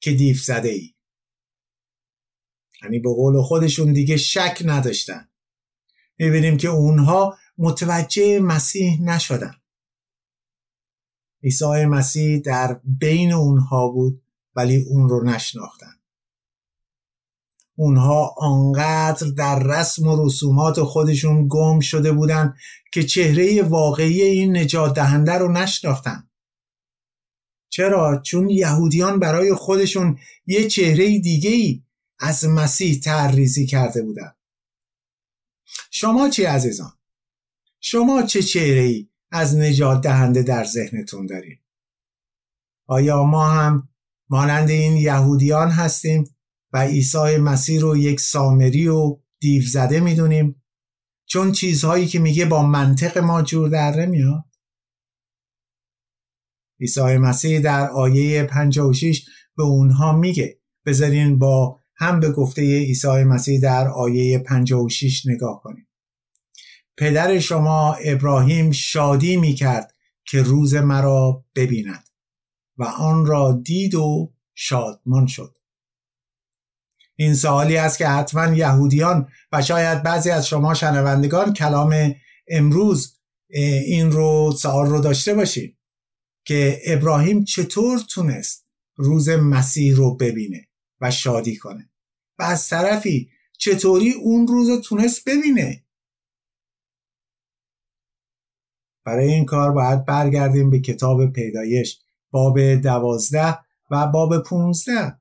که 0.00 0.12
دیف 0.12 0.42
زده 0.42 0.68
ای 0.68 0.94
یعنی 2.82 2.98
به 2.98 3.08
قول 3.08 3.42
خودشون 3.42 3.92
دیگه 3.92 4.16
شک 4.16 4.62
نداشتن. 4.64 5.28
می‌بینیم 6.18 6.56
که 6.56 6.68
اونها 6.68 7.38
متوجه 7.58 8.40
مسیح 8.40 9.02
نشدن. 9.02 9.61
عیسی 11.42 11.84
مسیح 11.84 12.38
در 12.38 12.80
بین 12.84 13.32
اونها 13.32 13.88
بود 13.88 14.22
ولی 14.56 14.84
اون 14.88 15.08
رو 15.08 15.24
نشناختن 15.24 15.94
اونها 17.76 18.34
آنقدر 18.38 19.26
در 19.26 19.62
رسم 19.62 20.06
و 20.06 20.26
رسومات 20.26 20.82
خودشون 20.82 21.46
گم 21.50 21.80
شده 21.80 22.12
بودن 22.12 22.54
که 22.92 23.02
چهره 23.02 23.62
واقعی 23.62 24.22
این 24.22 24.56
نجات 24.56 24.94
دهنده 24.94 25.32
رو 25.32 25.52
نشناختن 25.52 26.28
چرا؟ 27.68 28.22
چون 28.22 28.50
یهودیان 28.50 29.18
برای 29.18 29.54
خودشون 29.54 30.18
یه 30.46 30.68
چهره 30.68 31.18
دیگه 31.18 31.50
ای 31.50 31.82
از 32.18 32.44
مسیح 32.44 33.00
تحریزی 33.00 33.66
کرده 33.66 34.02
بودن 34.02 34.34
شما 35.90 36.28
چی 36.28 36.44
عزیزان؟ 36.44 36.92
شما 37.80 38.22
چه 38.22 38.42
چهره 38.42 38.80
ای 38.80 39.08
از 39.32 39.56
نجات 39.56 40.02
دهنده 40.02 40.42
در 40.42 40.64
ذهنتون 40.64 41.26
دارید؟ 41.26 41.60
آیا 42.86 43.24
ما 43.24 43.50
هم 43.50 43.88
مانند 44.30 44.70
این 44.70 44.96
یهودیان 44.96 45.70
هستیم 45.70 46.24
و 46.72 46.84
عیسی 46.84 47.36
مسیح 47.36 47.80
رو 47.80 47.96
یک 47.96 48.20
سامری 48.20 48.88
و 48.88 49.18
دیو 49.40 49.62
زده 49.62 50.00
می‌دونیم؟ 50.00 50.62
چون 51.26 51.52
چیزهایی 51.52 52.06
که 52.06 52.18
میگه 52.18 52.44
با 52.44 52.62
منطق 52.62 53.18
ما 53.18 53.42
جور 53.42 53.68
در 53.68 54.06
نمیاد. 54.06 54.44
عیسی 56.80 57.16
مسیح 57.16 57.60
در 57.60 57.90
آیه 57.90 58.44
56 58.44 59.24
به 59.56 59.62
اونها 59.62 60.12
میگه. 60.12 60.60
بذارین 60.86 61.38
با 61.38 61.80
هم 61.96 62.20
به 62.20 62.30
گفته 62.30 62.62
عیسی 62.62 63.08
مسیح 63.08 63.60
در 63.60 63.88
آیه 63.88 64.38
56 64.38 65.26
نگاه 65.26 65.60
کنیم. 65.62 65.86
پدر 66.96 67.38
شما 67.38 67.94
ابراهیم 67.94 68.70
شادی 68.70 69.36
می‌کرد 69.36 69.94
که 70.24 70.42
روز 70.42 70.74
مرا 70.74 71.44
ببیند 71.54 72.08
و 72.76 72.84
آن 72.84 73.26
را 73.26 73.60
دید 73.64 73.94
و 73.94 74.32
شادمان 74.54 75.26
شد. 75.26 75.56
این 77.16 77.34
سوالی 77.34 77.76
است 77.76 77.98
که 77.98 78.08
حتما 78.08 78.54
یهودیان 78.54 79.28
و 79.52 79.62
شاید 79.62 80.02
بعضی 80.02 80.30
از 80.30 80.48
شما 80.48 80.74
شنوندگان 80.74 81.52
کلام 81.52 82.14
امروز 82.48 83.18
این 83.86 84.12
رو 84.12 84.52
سوال 84.58 84.86
رو 84.86 85.00
داشته 85.00 85.34
باشید 85.34 85.78
که 86.44 86.80
ابراهیم 86.86 87.44
چطور 87.44 87.98
تونست 87.98 88.66
روز 88.96 89.28
مسیح 89.28 89.94
رو 89.94 90.16
ببینه 90.16 90.68
و 91.00 91.10
شادی 91.10 91.56
کنه 91.56 91.90
و 92.38 92.42
از 92.42 92.68
طرفی 92.68 93.30
چطوری 93.58 94.12
اون 94.12 94.46
روز 94.46 94.68
رو 94.68 94.76
تونست 94.76 95.28
ببینه 95.28 95.84
برای 99.04 99.32
این 99.32 99.44
کار 99.44 99.72
باید 99.72 100.04
برگردیم 100.04 100.70
به 100.70 100.80
کتاب 100.80 101.26
پیدایش 101.26 101.98
باب 102.30 102.74
دوازده 102.74 103.58
و 103.90 104.06
باب 104.06 104.38
پونزده. 104.42 105.16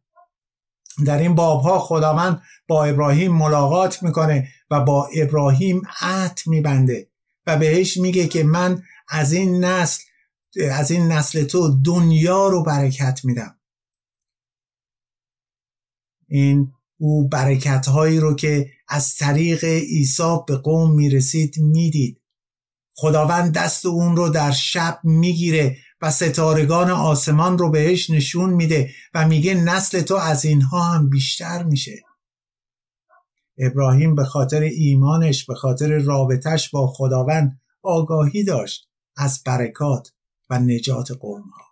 در 1.05 1.17
این 1.17 1.35
بابها 1.35 1.79
خداوند 1.79 2.41
با 2.67 2.85
ابراهیم 2.85 3.31
ملاقات 3.31 4.03
می‌کنه 4.03 4.47
و 4.71 4.79
با 4.79 5.09
ابراهیم 5.15 5.81
عهد 6.01 6.39
میبنده 6.45 7.07
و 7.47 7.57
بهش 7.57 7.97
میگه 7.97 8.27
که 8.27 8.43
من 8.43 8.83
از 9.09 9.33
این 9.33 9.65
نسل 9.65 10.03
از 10.71 10.91
این 10.91 11.07
نسل 11.07 11.43
تو 11.43 11.81
دنیا 11.85 12.47
رو 12.47 12.63
برکت 12.63 13.19
میدم. 13.23 13.55
این 16.27 16.73
او 16.97 17.27
برکت 17.27 17.87
هایی 17.87 18.19
رو 18.19 18.35
که 18.35 18.69
از 18.87 19.15
طریق 19.15 19.63
عیسی 19.63 20.37
به 20.47 20.57
قوم 20.57 20.95
می‌رسید 20.95 21.55
می‌دید. 21.59 22.20
خداوند 22.95 23.53
دست 23.53 23.85
اون 23.85 24.15
رو 24.15 24.29
در 24.29 24.51
شب 24.51 24.99
می‌گیره 25.03 25.77
و 26.01 26.11
ستارگان 26.11 26.91
آسمان 26.91 27.57
رو 27.57 27.69
بهش 27.69 28.09
نشون 28.09 28.49
میده 28.49 28.91
و 29.13 29.27
میگه 29.27 29.53
نسل 29.53 30.01
تو 30.01 30.15
از 30.15 30.45
اینها 30.45 30.83
هم 30.83 31.09
بیشتر 31.09 31.63
میشه. 31.63 32.01
ابراهیم 33.57 34.15
به 34.15 34.25
خاطر 34.25 34.61
ایمانش 34.61 35.45
به 35.45 35.55
خاطر 35.55 35.97
رابطش 35.97 36.69
با 36.69 36.87
خداوند 36.87 37.61
آگاهی 37.83 38.43
داشت 38.43 38.89
از 39.17 39.43
برکات 39.45 40.11
و 40.49 40.59
نجات 40.59 41.11
قومها. 41.11 41.65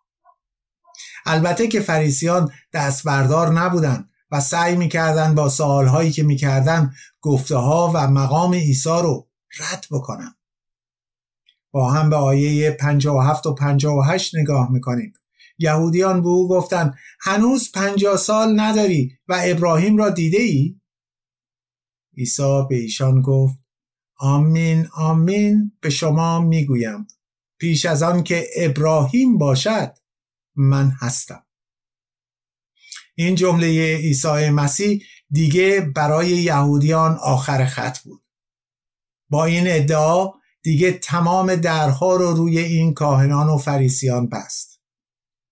البته 1.26 1.68
که 1.68 1.80
فریسیان 1.80 2.52
دست 2.74 3.04
بردار 3.04 3.54
نبودن 3.54 4.10
و 4.32 4.42
سعی 4.42 4.76
می‌کردن 4.76 5.36
با 5.36 5.50
سوالهایی 5.50 6.12
که 6.12 6.24
می‌کردن 6.24 6.94
گفته 7.22 7.56
ها 7.56 7.92
و 7.96 8.08
مقام 8.08 8.54
عیسی 8.54 8.90
رو 8.90 9.30
رد 9.60 9.86
بکنن 9.92 10.36
با 11.72 11.92
هم 11.92 12.10
به 12.10 12.16
آیه 12.16 12.72
57 12.72 13.46
و 13.46 13.54
58 13.54 14.36
نگاه 14.36 14.72
می‌کنیم. 14.72 15.14
یهودیان 15.58 16.22
به 16.22 16.28
او 16.28 16.50
گفتند 16.50 16.94
هنوز 17.22 17.72
پنجاه 17.72 18.18
سال 18.18 18.60
نداری 18.60 19.18
و 19.28 19.42
ابراهیم 19.44 19.98
را 19.98 20.10
دیده 20.10 20.38
ای؟ 20.38 20.80
عیسی 22.18 22.64
به 22.70 22.76
ایشان 22.76 23.22
گفت 23.22 23.60
آمین 24.18 24.88
آمین 24.94 25.72
به 25.82 25.90
شما 25.90 26.40
می‌گویم. 26.40 27.08
پیش 27.60 27.86
از 27.86 28.04
آن 28.04 28.24
که 28.24 28.48
ابراهیم 28.58 29.38
باشد 29.38 29.94
من 30.56 30.94
هستم. 31.00 31.46
این 33.16 33.36
جمله 33.36 33.96
عیسی 33.96 34.50
مسیح 34.50 35.04
دیگه 35.30 35.82
برای 35.96 36.28
یهودیان 36.28 37.16
آخر 37.16 37.66
خط 37.66 38.00
بود. 38.00 38.22
با 39.30 39.46
این 39.46 39.64
ادعا 39.68 40.39
دیگه 40.62 40.92
تمام 40.92 41.56
درها 41.56 42.16
رو 42.16 42.32
روی 42.32 42.60
این 42.60 42.94
کاهنان 42.94 43.50
و 43.50 43.58
فریسیان 43.58 44.30
بست. 44.30 44.80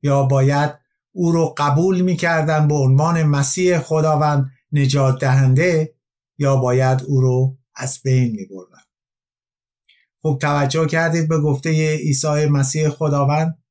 یا 0.04 0.24
باید 0.24 0.72
او 1.12 1.32
رو 1.32 1.56
قبول 1.58 2.02
می‌کردن 2.02 2.68
به 2.68 2.74
عنوان 2.74 3.24
مسیح 3.24 3.80
خداوند 3.80 4.52
نجات 4.72 5.20
دهنده 5.20 5.96
یا 6.38 6.56
باید 6.56 7.04
او 7.04 7.22
رو 7.22 7.58
از 7.76 8.00
بین 8.04 8.32
می 8.32 8.46
بردن. 8.46 8.82
خب 10.22 10.38
توجه 10.42 10.88
کردید 10.88 11.30
به 11.30 11.40
گفته 11.40 11.96
عیسی 11.96 12.46
مسیح 12.46 12.90
خداوند؟ 12.90 13.64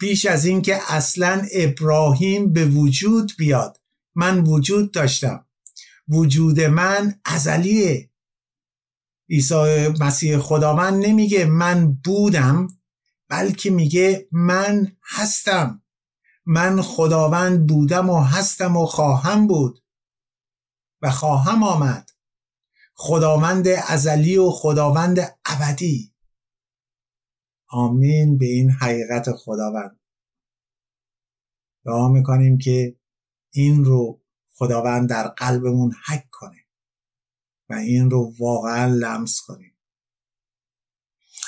پیش 0.00 0.26
از 0.26 0.44
اینکه 0.44 0.78
اصلا 0.88 1.42
ابراهیم 1.52 2.52
به 2.52 2.64
وجود 2.64 3.32
بیاد. 3.38 3.80
من 4.14 4.40
وجود 4.40 4.92
داشتم. 4.92 5.46
وجود 6.08 6.60
من 6.60 7.20
ازلیه. 7.24 8.10
عیسی 9.30 9.88
مسیح 10.00 10.38
خداوند 10.38 11.06
نمیگه 11.06 11.44
من 11.44 11.92
بودم 11.92 12.68
بلکه 13.28 13.70
میگه 13.70 14.28
من 14.32 14.96
هستم. 15.02 15.82
من 16.46 16.82
خداوند 16.82 17.66
بودم 17.66 18.10
و 18.10 18.20
هستم 18.20 18.76
و 18.76 18.86
خواهم 18.86 19.46
بود 19.46 19.84
و 21.02 21.10
خواهم 21.10 21.62
آمد. 21.62 22.10
خداوند 22.94 23.68
ازلی 23.68 24.36
و 24.36 24.50
خداوند 24.50 25.38
ابدی. 25.44 26.14
آمین 27.68 28.38
به 28.38 28.46
این 28.46 28.70
حقیقت 28.70 29.32
خداوند. 29.32 30.00
دعا 31.84 32.08
می‌کنیم 32.08 32.58
که 32.58 32.96
این 33.50 33.84
رو 33.84 34.22
خداوند 34.52 35.08
در 35.08 35.28
قلبمون 35.28 35.92
حک 36.06 36.28
کنه. 36.30 36.63
و 37.70 37.74
این 37.74 38.10
رو 38.10 38.32
واقعا 38.38 38.94
لمس 38.94 39.40
کنیم. 39.40 39.74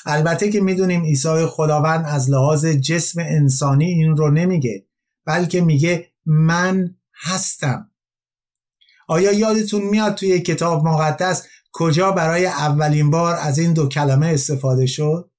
البته 0.06 0.50
که 0.50 0.60
می‌دونیم 0.60 1.02
عیسی 1.02 1.46
خداوند 1.46 2.04
از 2.06 2.30
لحاظ 2.30 2.66
جسم 2.66 3.20
انسانی 3.20 3.84
این 3.84 4.16
رو 4.16 4.30
نمیگه 4.30 4.86
بلکه 5.24 5.60
میگه 5.60 6.12
من 6.26 6.96
هستم. 7.14 7.90
آیا 9.08 9.32
یادتون 9.32 9.82
میاد 9.82 10.14
توی 10.14 10.40
کتاب 10.40 10.84
مقدس 10.84 11.46
کجا 11.72 12.12
برای 12.12 12.46
اولین 12.46 13.10
بار 13.10 13.36
از 13.36 13.58
این 13.58 13.72
دو 13.72 13.88
کلمه 13.88 14.26
استفاده 14.26 14.86
شد؟ 14.86 15.30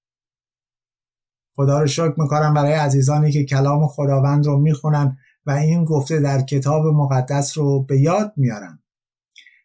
خدا 1.55 1.81
رو 1.81 1.87
شکر 1.87 2.13
می‌کنم 2.17 2.53
برای 2.53 2.73
عزیزانی 2.73 3.31
که 3.31 3.45
کلام 3.45 3.87
خداوند 3.87 4.45
رو 4.45 4.57
می‌خونن 4.59 5.17
و 5.45 5.51
این 5.51 5.85
گفته 5.85 6.19
در 6.19 6.41
کتاب 6.41 6.85
مقدس 6.85 7.57
رو 7.57 7.83
به 7.83 7.99
یاد 7.99 8.33
میارن. 8.37 8.83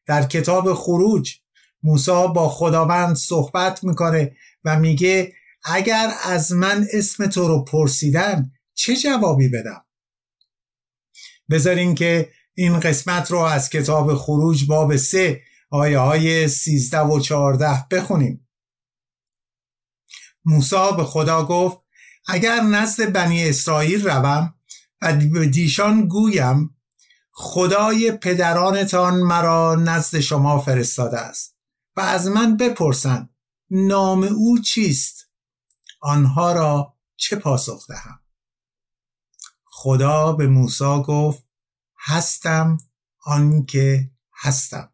در 0.07 0.27
کتاب 0.27 0.75
خروج 0.75 1.35
موسی 1.83 2.27
با 2.35 2.49
خداوند 2.49 3.17
صحبت 3.17 3.85
می‌کنه 3.85 4.37
و 4.65 4.79
میگه 4.79 5.33
اگر 5.65 6.13
از 6.25 6.53
من 6.53 6.87
اسم 6.93 7.27
تو 7.27 7.49
رو 7.49 7.65
پرسیدن 7.65 8.53
چه 8.75 8.97
جوابی 8.97 9.49
بدم؟ 9.49 9.85
بذارین 11.51 11.95
که 11.95 12.33
این 12.55 12.81
قسمت 12.81 13.31
رو 13.31 13.39
از 13.39 13.71
کتاب 13.71 14.15
خروج 14.15 14.67
باب 14.67 14.97
سه 14.97 15.43
آیه 15.71 15.99
های 15.99 16.49
سیزده 16.49 17.01
و 17.01 17.21
چهارده 17.21 17.87
بخونیم. 17.91 18.49
موسی 20.45 20.77
به 20.97 21.05
خدا 21.05 21.45
گفت 21.45 21.79
اگر 22.27 22.61
نزد 22.61 23.13
بنی 23.13 23.49
اسرائیل 23.49 24.09
روم 24.09 24.55
و 25.01 25.13
دیشان 25.47 26.09
گویم 26.09 26.72
خدای 27.45 28.13
پدرانتان 28.13 29.15
مرا 29.15 29.75
نزد 29.75 30.21
شما 30.21 30.59
فرستاده 30.59 31.19
است 31.19 31.57
و 31.97 32.01
از 32.01 32.27
من 32.27 32.57
بپرسند 32.57 33.35
نام 33.71 34.23
او 34.23 34.59
چیست؟ 34.59 35.29
آنها 36.01 36.53
را 36.53 36.97
چه 37.17 37.37
پاسخ 37.37 37.87
دهم؟ 37.89 38.21
خدا 39.65 40.33
به 40.33 40.47
موسی 40.47 41.03
گفت 41.07 41.45
هستم 41.99 42.79
آنکه 43.25 44.11
هستم. 44.35 44.93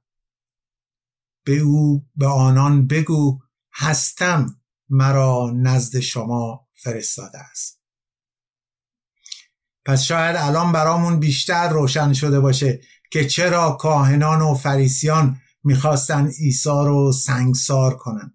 به 1.44 1.58
او 1.58 2.06
به 2.16 2.26
آنان 2.26 2.86
بگو 2.86 3.40
هستم 3.72 4.60
مرا 4.88 5.52
نزد 5.56 6.00
شما 6.00 6.68
فرستاده 6.74 7.38
است. 7.38 7.77
پس 9.88 10.02
شاید 10.02 10.36
الان 10.36 10.72
برامون 10.72 11.20
بیشتر 11.20 11.68
روشن 11.68 12.12
شده 12.12 12.40
باشه 12.40 12.80
که 13.10 13.26
چرا 13.26 13.70
کاهنان 13.70 14.40
و 14.40 14.54
فریسیان 14.54 15.40
می‌خواستن 15.64 16.26
عیسی 16.26 16.68
رو 16.68 17.12
سنگسار 17.12 17.96
کنن. 17.96 18.34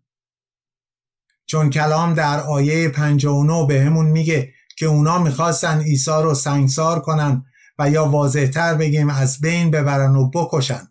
چون 1.46 1.70
کلام 1.70 2.14
در 2.14 2.40
آیه 2.40 2.90
59 2.90 3.68
به 3.68 3.82
همون 3.82 4.06
میگه 4.06 4.54
که 4.78 4.86
اونا 4.86 5.20
می‌خواستن 5.20 5.82
عیسی 5.82 6.12
رو 6.12 6.36
سنگسار 6.36 7.00
کنن 7.00 7.46
و 7.80 7.90
یا 7.90 8.06
واضحتر 8.06 8.74
بگیم 8.74 9.10
از 9.10 9.42
بین 9.42 9.72
ببرن 9.72 10.16
و 10.16 10.30
بکشن. 10.30 10.88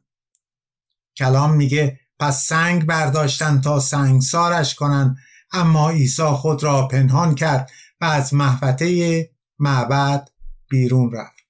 کلام 1.16 1.54
میگه 1.54 2.00
پس 2.18 2.46
سنگ 2.46 2.86
برداشتن 2.86 3.60
تا 3.60 3.80
سنگسارش 3.80 4.74
کنن 4.74 5.16
اما 5.52 5.90
عیسی 5.90 6.22
خود 6.22 6.62
را 6.62 6.88
پنهان 6.88 7.34
کرد 7.34 7.70
و 8.00 8.04
از 8.04 8.34
محوطه 8.34 9.30
معبد 9.58 10.31
بیرون 10.72 11.12
رفت. 11.12 11.42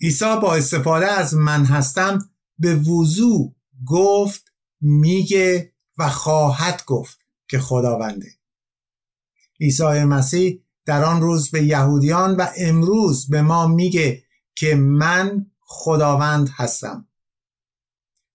عیسی 0.00 0.36
با 0.42 0.54
استفاده 0.54 1.06
از 1.06 1.34
من 1.34 1.64
هستم 1.64 2.30
به 2.58 2.76
وضوع 2.76 3.54
گفت 3.86 4.52
میگه 4.80 5.72
و 5.98 6.08
خواهد 6.08 6.84
گفت 6.84 7.18
که 7.48 7.58
خداونده. 7.58 8.34
عیسی 9.60 9.84
مسیح 9.84 10.62
در 10.84 11.04
آن 11.04 11.20
روز 11.20 11.50
به 11.50 11.62
یهودیان 11.62 12.36
و 12.36 12.46
امروز 12.56 13.30
به 13.30 13.42
ما 13.42 13.66
میگه 13.66 14.24
که 14.54 14.74
من 14.74 15.46
خداوند 15.60 16.50
هستم. 16.54 17.08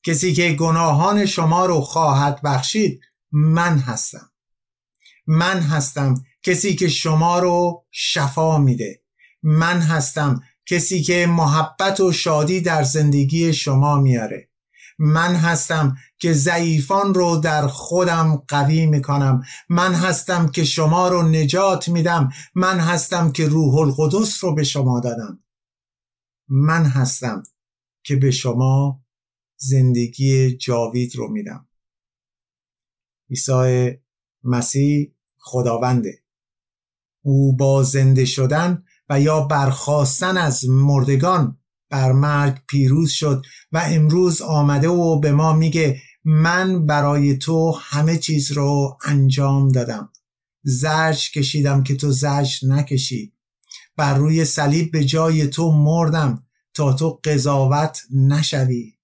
کسی 0.03 0.33
که 0.33 0.51
گناهان 0.51 1.25
شما 1.25 1.65
رو 1.65 1.81
خواهد 1.81 2.41
بخشید 2.41 3.01
من 3.31 3.77
هستم. 3.77 4.31
من 5.27 5.59
هستم. 5.59 6.23
کسی 6.43 6.75
که 6.75 6.87
شما 6.87 7.39
رو 7.39 7.85
شفا 7.91 8.57
میده. 8.57 9.04
من 9.47 9.79
هستم 9.79 10.43
کسی 10.65 11.01
که 11.01 11.27
محبت 11.29 11.99
و 11.99 12.11
شادی 12.11 12.61
در 12.61 12.83
زندگی 12.83 13.53
شما 13.53 13.99
میاره. 13.99 14.49
من 14.99 15.35
هستم 15.35 15.97
که 16.17 16.33
ضعیفان 16.33 17.13
رو 17.13 17.37
در 17.37 17.67
خودم 17.67 18.43
قوی 18.47 18.85
می‌کنم. 18.85 19.43
من 19.69 19.93
هستم 19.93 20.47
که 20.47 20.63
شما 20.63 21.07
رو 21.07 21.21
نجات 21.21 21.89
میدم. 21.89 22.29
من 22.55 22.79
هستم 22.79 23.31
که 23.31 23.47
روح 23.47 23.75
القدس 23.75 24.43
رو 24.43 24.55
به 24.55 24.63
شما 24.63 24.99
دادم. 24.99 25.43
من 26.47 26.85
هستم 26.85 27.43
که 28.03 28.15
به 28.15 28.31
شما 28.31 29.03
زندگی 29.57 30.57
جاوید 30.57 31.15
رو 31.15 31.27
میدم. 31.31 31.67
عیسی 33.29 33.91
مسیح 34.43 35.11
خداونده. 35.37 36.23
او 37.21 37.55
با 37.55 37.83
زنده 37.83 38.25
شدن 38.25 38.83
و 39.09 39.21
یا 39.21 39.41
برخواستن 39.41 40.37
از 40.37 40.69
مردگان 40.69 41.57
بر 41.89 42.11
مرگ 42.11 42.61
پیروز 42.67 43.11
شد 43.11 43.45
و 43.71 43.83
امروز 43.85 44.41
آمده 44.41 44.87
و 44.87 45.19
به 45.19 45.31
ما 45.31 45.53
میگه 45.53 46.01
من 46.23 46.85
برای 46.85 47.37
تو 47.37 47.71
همه 47.81 48.17
چیز 48.17 48.51
رو 48.51 48.97
انجام 49.05 49.69
دادم. 49.69 50.09
زرج 50.63 51.31
کشیدم 51.31 51.83
که 51.83 51.95
تو 51.95 52.11
زرج 52.11 52.65
نکشی. 52.65 53.33
بر 53.97 54.17
روی 54.17 54.45
صلیب 54.45 54.91
به 54.91 55.05
جای 55.05 55.47
تو 55.47 55.71
مردم 55.71 56.43
تا 56.73 56.93
تو 56.93 57.19
قضاوت 57.23 58.01
نشوی. 58.13 58.95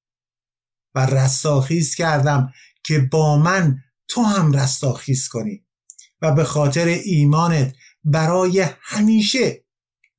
و 0.95 1.05
رستاخیز 1.05 1.95
کردم 1.95 2.53
که 2.83 2.99
با 2.99 3.37
من 3.37 3.77
تو 4.07 4.21
هم 4.21 4.53
رستاخیز 4.53 5.27
کنی 5.27 5.65
و 6.21 6.31
به 6.31 6.43
خاطر 6.43 6.85
ایمانت 6.87 7.75
برای 8.03 8.65
همیشه 8.81 9.63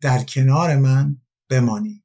در 0.02 0.22
کنار 0.24 0.76
من 0.76 1.22
بمانی. 1.48 2.04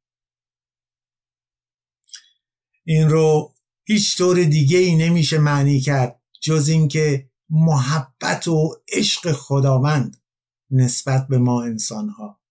این 2.85 3.09
رو 3.09 3.53
هیچ 3.83 4.17
طور 4.17 4.43
دیگه 4.43 4.77
ای 4.77 4.95
نمیشه 4.95 5.37
معنی 5.37 5.79
کرد 5.79 6.21
جز 6.41 6.69
اینکه 6.69 7.29
محبت 7.49 8.47
و 8.47 8.75
عشق 8.93 9.31
خداوند 9.31 10.23
نسبت 10.71 11.27
به 11.27 11.37
ما 11.37 11.63
انسانها. 11.63 12.41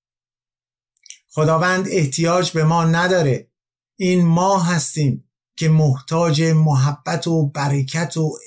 خداوند 1.28 1.87
احتیاج 1.88 2.52
به 2.52 2.64
ما 2.64 2.85
نداره. 2.85 3.50
این 3.96 4.26
ما 4.26 4.62
هستیم 4.62 5.30
که 5.56 5.68
محتاج 5.68 6.42
محبت 6.42 7.26
و 7.26 7.48
برکت 7.48 8.16
و 8.16 8.38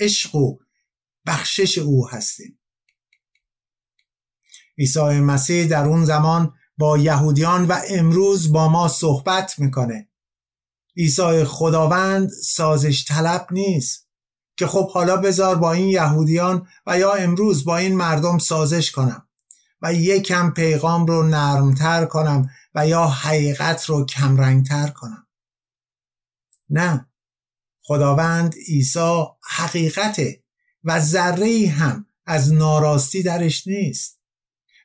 عشق 0.00 0.34
و 0.34 0.58
بخشش 1.26 1.78
او 1.78 2.08
هستیم. 2.08 2.58
عیسی 4.78 5.20
مسیح 5.20 5.66
در 5.66 5.84
اون 5.84 6.04
زمان 6.04 6.52
با 6.78 6.98
یهودیان 6.98 7.64
و 7.64 7.80
امروز 7.88 8.52
با 8.52 8.68
ما 8.68 8.88
صحبت 8.88 9.58
می‌کنه. 9.58 10.08
عیسی 10.96 11.44
خداوند 11.44 12.30
سازش 12.42 13.04
طلب 13.04 13.46
نیست 13.50 14.08
که 14.56 14.66
خب 14.66 14.90
حالا 14.90 15.16
بذار 15.16 15.56
با 15.56 15.72
این 15.72 15.88
یهودیان 15.88 16.66
و 16.86 16.98
یا 16.98 17.12
امروز 17.12 17.64
با 17.64 17.76
این 17.76 17.96
مردم 17.96 18.38
سازش 18.38 18.90
کنم 18.90 19.28
و 19.82 19.92
یکم 19.94 20.50
پیغام 20.50 21.06
رو 21.06 21.22
نرمتر 21.22 22.04
کنم 22.04 22.50
و 22.74 22.86
یا 22.86 23.06
حقیقت 23.06 23.84
رو 23.84 24.06
کمرنگتر 24.06 24.88
کنم. 24.88 25.26
نه 26.70 27.08
خداوند 27.82 28.54
عیسی 28.68 29.24
حقیقته 29.42 30.42
و 30.84 31.00
ذره 31.00 31.68
هم 31.68 32.06
از 32.26 32.52
ناراستی 32.52 33.22
درش 33.22 33.66
نیست. 33.66 34.20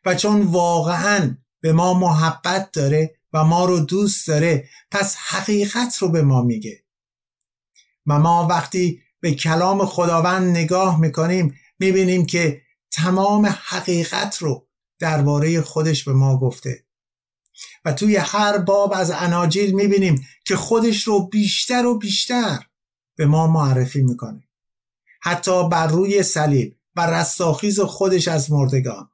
و 0.06 0.16
چون 0.16 0.42
واقعا 0.42 1.38
به 1.62 1.74
ما 1.74 1.94
محبت 1.94 2.72
داره 2.72 3.16
و 3.34 3.44
ما 3.44 3.66
رو 3.66 3.80
دوست 3.80 4.28
داره 4.28 4.70
پس 4.92 5.16
حقیقت 5.16 5.98
رو 5.98 6.10
به 6.10 6.22
ما 6.22 6.42
میگه. 6.42 6.84
و 8.06 8.20
ما 8.20 8.48
وقتی 8.48 9.02
به 9.20 9.34
کلام 9.34 9.86
خداوند 9.86 10.58
نگاه 10.58 11.00
می‌کنیم 11.00 11.56
می‌بینیم 11.80 12.26
که 12.26 12.62
تمام 12.92 13.46
حقیقت 13.46 14.38
رو 14.38 14.68
درباره 15.00 15.62
خودش 15.62 16.04
به 16.04 16.14
ما 16.14 16.38
گفته. 16.38 16.86
و 17.86 17.94
توی 17.94 18.16
هر 18.16 18.58
باب 18.58 18.94
از 18.94 19.12
اناجیل 19.12 19.76
می‌بینیم 19.76 20.28
که 20.46 20.56
خودش 20.56 21.04
رو 21.04 21.28
بیشتر 21.28 21.86
و 21.86 21.98
بیشتر 21.98 22.60
به 23.16 23.26
ما 23.26 23.48
معرفی 23.48 24.02
می‌کنه. 24.02 24.44
حتی 25.22 25.70
بر 25.70 25.88
روی 25.88 26.24
صلیب 26.24 26.76
و 26.96 27.02
رستاخیز 27.02 27.80
خودش 27.80 28.28
از 28.28 28.52
مردگان. 28.52 29.10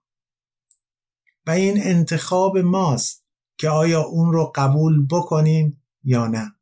و 1.47 1.51
این 1.51 1.83
انتخاب 1.83 2.57
ماست 2.57 3.25
که 3.57 3.69
آیا 3.69 4.01
اون 4.01 4.33
رو 4.33 4.51
قبول 4.55 5.07
بکنیم 5.11 5.83
یا 6.03 6.27
نه. 6.27 6.55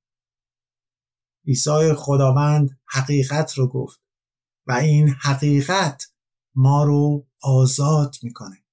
عیسی 1.47 1.93
خداوند 1.93 2.79
حقیقت 2.85 3.53
رو 3.53 3.67
گفت 3.67 3.99
و 4.67 4.71
این 4.71 5.09
حقیقت 5.09 6.03
ما 6.55 6.83
رو 6.83 7.27
آزاد 7.41 8.15
می‌کنه. 8.23 8.63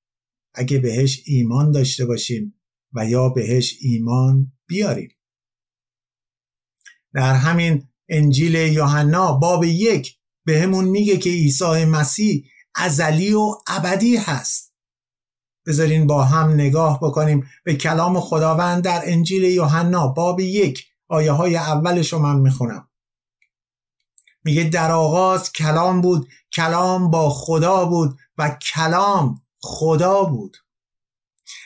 اگه 0.54 0.78
بهش 0.78 1.22
ایمان 1.26 1.70
داشته 1.70 2.06
باشیم 2.06 2.60
و 2.92 3.06
یا 3.06 3.28
بهش 3.28 3.76
ایمان 3.80 4.52
بیاریم. 4.66 5.10
در 7.14 7.34
همین 7.34 7.88
انجیل 8.08 8.54
یوحنا 8.54 9.32
باب 9.32 9.64
یک 9.64 10.18
به 10.44 10.60
همون 10.60 10.84
میگه 10.84 11.16
که 11.16 11.30
عیسی 11.30 11.84
مسیح 11.84 12.50
ازلی 12.74 13.32
و 13.32 13.54
ابدی 13.66 14.16
هست. 14.16 14.69
بذارین 15.66 16.06
با 16.06 16.24
هم 16.24 16.52
نگاه 16.52 17.00
بکنیم 17.02 17.46
به 17.64 17.74
کلام 17.74 18.20
خداوند 18.20 18.84
در 18.84 19.02
انجیل 19.04 19.44
یوحنا 19.44 20.08
باب 20.08 20.40
یک 20.40 20.86
آیه 21.08 21.32
های 21.32 21.56
اولش 21.56 22.12
رو 22.12 22.18
من 22.18 22.40
می‌خونم. 22.40 22.88
میگه 24.44 24.64
در 24.64 24.92
آغاز 24.92 25.52
کلام 25.52 26.00
بود 26.00 26.28
کلام 26.52 27.10
با 27.10 27.30
خدا 27.30 27.84
بود 27.84 28.18
و 28.38 28.58
کلام 28.74 29.42
خدا 29.60 30.24
بود. 30.24 30.56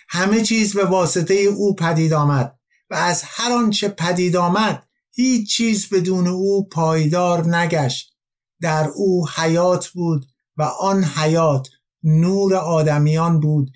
همه 0.09 0.42
چیز 0.42 0.76
به 0.76 0.84
واسطه 0.84 1.34
او 1.34 1.74
پدید 1.74 2.12
آمد 2.12 2.59
و 2.90 2.95
از 2.95 3.22
هر 3.26 3.53
آنچه 3.53 3.88
پدید 3.88 4.36
آمد 4.36 4.86
هیچ 5.12 5.57
چیز 5.57 5.88
بدون 5.88 6.26
او 6.26 6.68
پایدار 6.68 7.57
نگشت. 7.57 8.14
در 8.61 8.88
او 8.88 9.28
حیات 9.28 9.88
بود 9.88 10.26
و 10.57 10.62
آن 10.62 11.05
حیات 11.05 11.68
نور 12.03 12.55
آدمیان 12.55 13.40
بود 13.40 13.70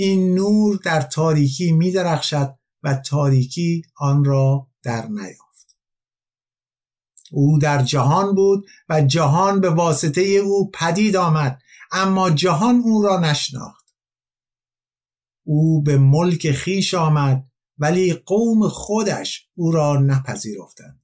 این 0.00 0.34
نور 0.34 0.76
در 0.84 1.00
تاریکی 1.00 1.72
می 1.72 1.92
درخشد 1.92 2.58
و 2.82 2.94
تاریکی 2.94 3.82
آن 3.96 4.24
را 4.24 4.68
در 4.82 5.06
نیافت. 5.06 5.76
او 7.32 7.58
در 7.58 7.82
جهان 7.82 8.34
بود 8.34 8.66
و 8.88 9.00
جهان 9.00 9.60
به 9.60 9.70
واسطه 9.70 10.20
او 10.20 10.70
پدید 10.70 11.16
آمد 11.16 11.62
اما 11.92 12.30
جهان 12.30 12.82
او 12.84 13.02
را 13.02 13.20
نشناخت. 13.20 13.94
او 15.46 15.82
به 15.82 15.98
ملک 15.98 16.50
خیش 16.50 16.94
آمد 16.94 17.46
ولی 17.78 18.14
قوم 18.14 18.68
خودش 18.68 19.48
او 19.54 19.72
را 19.72 19.96
نپذیرفتند. 19.96 21.02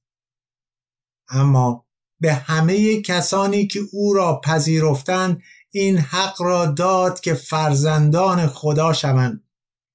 اما 1.29 1.85
به 2.19 2.33
همه 2.33 3.01
کسانی 3.01 3.67
که 3.67 3.79
او 3.91 4.13
را 4.13 4.41
پذیرفتند 4.43 5.41
این 5.77 5.97
حق 5.97 6.41
را 6.41 6.65
داد 6.65 7.19
که 7.19 7.33
فرزندان 7.33 8.47
خدا 8.47 8.93
شوند. 8.93 9.43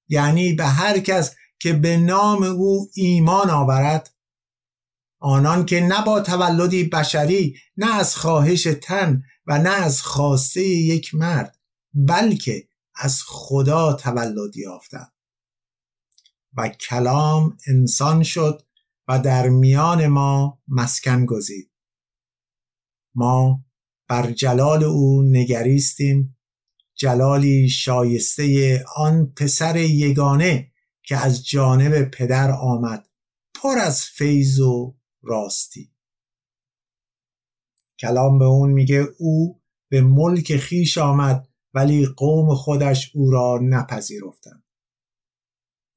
یعنی 0.08 0.52
به 0.52 0.66
هر 0.66 0.98
کس 0.98 1.34
که 1.58 1.72
به 1.72 1.96
نام 1.96 2.42
او 2.42 2.90
ایمان 2.94 3.50
آورد 3.50 4.14
آنان 5.20 5.66
که 5.66 5.80
نه 5.80 6.04
با 6.04 6.20
تولدی 6.20 6.84
بشری 6.84 7.56
نه 7.76 7.94
از 7.94 8.16
خواهش 8.16 8.62
تن 8.82 9.22
و 9.46 9.58
نه 9.58 9.70
از 9.70 10.02
خواسته 10.02 10.60
یک 10.64 11.14
مرد 11.14 11.58
بلکه 11.94 12.68
از 12.94 13.22
خدا 13.26 13.92
تولد 13.92 14.56
یافتند. 14.56 15.12
و 16.56 16.68
کلام 16.68 17.58
انسان 17.66 18.22
شد 18.22 18.62
و 19.08 19.18
در 19.18 19.48
میان 19.48 20.06
ما 20.06 20.62
مسکن 20.68 21.26
گزید. 21.26 21.70
ما 23.14 23.64
بر 24.10 24.30
جلال 24.30 24.84
او 24.84 25.22
نگریستیم. 25.22 26.36
جلالی 26.94 27.68
شایسته 27.68 28.84
آن 28.96 29.32
پسر 29.36 29.76
یگانه 29.76 30.72
که 31.02 31.16
از 31.16 31.46
جانب 31.46 32.10
پدر 32.10 32.50
آمد. 32.50 33.08
پر 33.54 33.78
از 33.78 34.04
فیض 34.04 34.60
و 34.60 34.96
راستی. 35.22 35.92
کلام 38.00 38.38
به 38.38 38.44
اون 38.44 38.70
میگه 38.70 39.08
او 39.18 39.60
به 39.90 40.00
ملک 40.00 40.56
خیش 40.56 40.98
آمد 40.98 41.48
ولی 41.74 42.06
قوم 42.06 42.54
خودش 42.54 43.10
او 43.14 43.30
را 43.30 43.58
نپذیرفتند. 43.62 44.64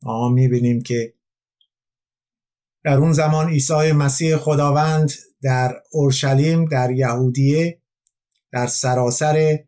ما 0.04 0.30
می‌بینیم 0.30 0.82
که 0.82 1.14
در 2.84 2.98
اون 2.98 3.14
زمان 3.14 3.50
عیسی 3.50 3.92
مسیح 3.92 4.38
خداوند 4.38 5.12
در 5.42 5.82
اورشلیم 5.92 6.66
در 6.66 6.92
یهودیه 6.92 7.83
در 8.54 8.68
سراسر 8.68 9.60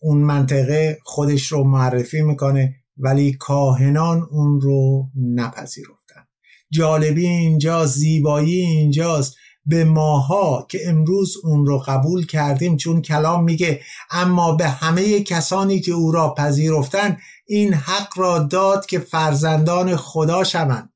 اون 0.00 0.18
منطقه 0.18 0.98
خودش 1.04 1.46
رو 1.46 1.64
معرفی 1.64 2.22
می‌کنه 2.22 2.74
ولی 2.96 3.32
کاهنان 3.32 4.28
اون 4.30 4.60
رو 4.60 5.08
نپذیرفتن. 5.16 6.26
جالبی 6.70 7.26
اینجا 7.26 7.86
زیبایی 7.86 8.60
اینجاست. 8.60 9.36
به 9.66 9.84
ماها 9.84 10.66
که 10.70 10.88
امروز 10.88 11.36
اون 11.44 11.66
رو 11.66 11.78
قبول 11.78 12.26
کردیم 12.26 12.76
چون 12.76 13.02
کلام 13.02 13.44
میگه 13.44 13.80
اما 14.10 14.52
به 14.52 14.68
همه 14.68 15.20
کسانی 15.20 15.80
که 15.80 15.92
او 15.92 16.12
را 16.12 16.34
پذیرفتن 16.34 17.16
این 17.46 17.74
حق 17.74 18.18
را 18.18 18.38
داد 18.38 18.86
که 18.86 18.98
فرزندان 18.98 19.96
خدا 19.96 20.44
شوند. 20.44 20.92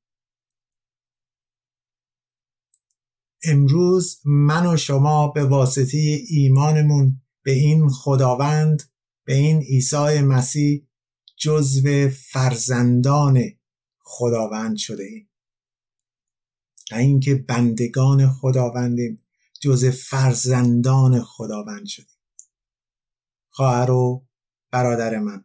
امروز 3.43 4.21
من 4.25 4.65
و 4.65 4.77
شما 4.77 5.27
به 5.27 5.43
واسطه 5.43 5.97
ایمانمون 6.29 7.21
به 7.45 7.51
این 7.51 7.89
خداوند 7.89 8.83
به 9.25 9.33
این 9.33 9.61
عیسی 9.61 10.21
مسیح 10.21 10.87
جزو 11.37 12.09
فرزندان 12.09 13.43
خداوند 13.99 14.77
شده 14.77 15.03
ایم. 15.03 15.29
و 16.91 16.95
اینکه 16.95 17.35
بندگان 17.35 18.29
خداوندیم 18.29 19.23
جز 19.61 19.85
فرزندان 19.85 21.21
خداوند 21.21 21.85
شدیم. 21.85 22.17
خواهر 23.49 23.91
و 23.91 24.25
برادر 24.71 25.19
من 25.19 25.43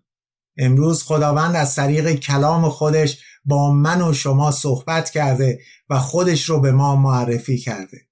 امروز 0.57 1.03
خداوند 1.03 1.57
از 1.57 1.75
طریق 1.75 2.15
کلام 2.15 2.69
خودش 2.69 3.25
با 3.45 3.73
من 3.73 4.03
و 4.03 4.13
شما 4.13 4.51
صحبت 4.51 5.11
کرده 5.11 5.61
و 5.91 5.99
خودش 5.99 6.45
رو 6.49 6.61
به 6.61 6.73
ما 6.73 6.97
معرفی 6.97 7.59
کرده. 7.59 8.10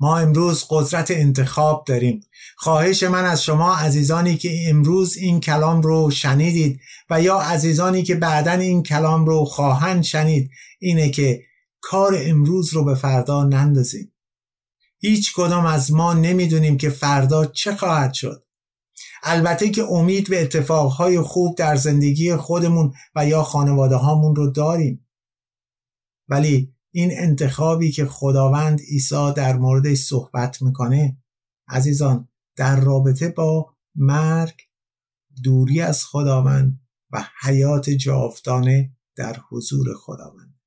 ما 0.00 0.18
امروز 0.18 0.64
قدرت 0.70 1.10
انتخاب 1.10 1.84
داریم. 1.86 2.20
خواهش 2.56 3.02
من 3.02 3.24
از 3.24 3.42
شما 3.42 3.74
عزیزانی 3.74 4.36
که 4.36 4.68
امروز 4.68 5.16
این 5.16 5.40
کلام 5.40 5.82
رو 5.82 6.10
شنیدید 6.10 6.80
و 7.10 7.22
یا 7.22 7.38
عزیزانی 7.38 8.02
که 8.02 8.14
بعدا 8.14 8.52
این 8.52 8.82
کلام 8.82 9.26
رو 9.26 9.44
خواهند 9.44 10.02
شنید 10.02 10.50
اینه 10.80 11.10
که 11.10 11.42
کار 11.80 12.16
امروز 12.18 12.74
رو 12.74 12.84
به 12.84 12.94
فردا 12.94 13.44
نندازیم. 13.44 14.12
هیچ 15.00 15.32
کدام 15.34 15.66
از 15.66 15.92
ما 15.92 16.14
نمی‌دونیم 16.14 16.78
که 16.78 16.90
فردا 16.90 17.46
چه 17.46 17.76
خواهد 17.76 18.12
شد. 18.12 18.44
البته 19.22 19.70
که 19.70 19.82
امید 19.82 20.30
به 20.30 20.42
اتفاقهای 20.42 21.20
خوب 21.20 21.56
در 21.56 21.76
زندگی 21.76 22.36
خودمون 22.36 22.92
و 23.14 23.26
یا 23.26 23.42
خانواده 23.42 23.96
هامون 23.96 24.36
رو 24.36 24.50
داریم. 24.50 25.08
ولی 26.28 26.74
این 26.90 27.10
انتخابی 27.12 27.90
که 27.90 28.06
خداوند 28.06 28.80
عیسی 28.80 29.32
در 29.36 29.56
موردش 29.56 29.98
صحبت 29.98 30.62
می‌کنه 30.62 31.22
عزیزان 31.68 32.28
در 32.56 32.80
رابطه 32.80 33.28
با 33.28 33.74
مرگ 33.94 34.60
دوری 35.44 35.80
از 35.80 36.04
خداوند 36.04 36.80
و 37.12 37.24
حیات 37.40 37.90
جاودانه 37.90 38.96
در 39.16 39.36
حضور 39.50 39.86
خداوند. 39.94 40.60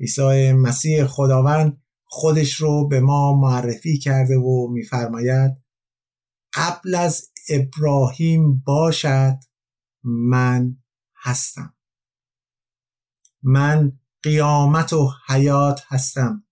عیسی 0.00 0.52
مسیح 0.52 1.04
خداوند 1.04 1.82
خودش 2.04 2.54
رو 2.54 2.88
به 2.88 3.00
ما 3.00 3.36
معرفی 3.36 3.98
کرده 3.98 4.36
و 4.36 4.68
میفرماید 4.72 5.56
قبل 6.54 6.94
از 6.94 7.30
ابراهیم 7.48 8.58
باشد 8.66 9.38
من 10.04 10.76
هستم. 11.16 11.74
من 13.42 13.99
قیامت 14.22 14.92
و 14.92 15.12
حیات 15.28 15.80
هستم. 15.88 16.44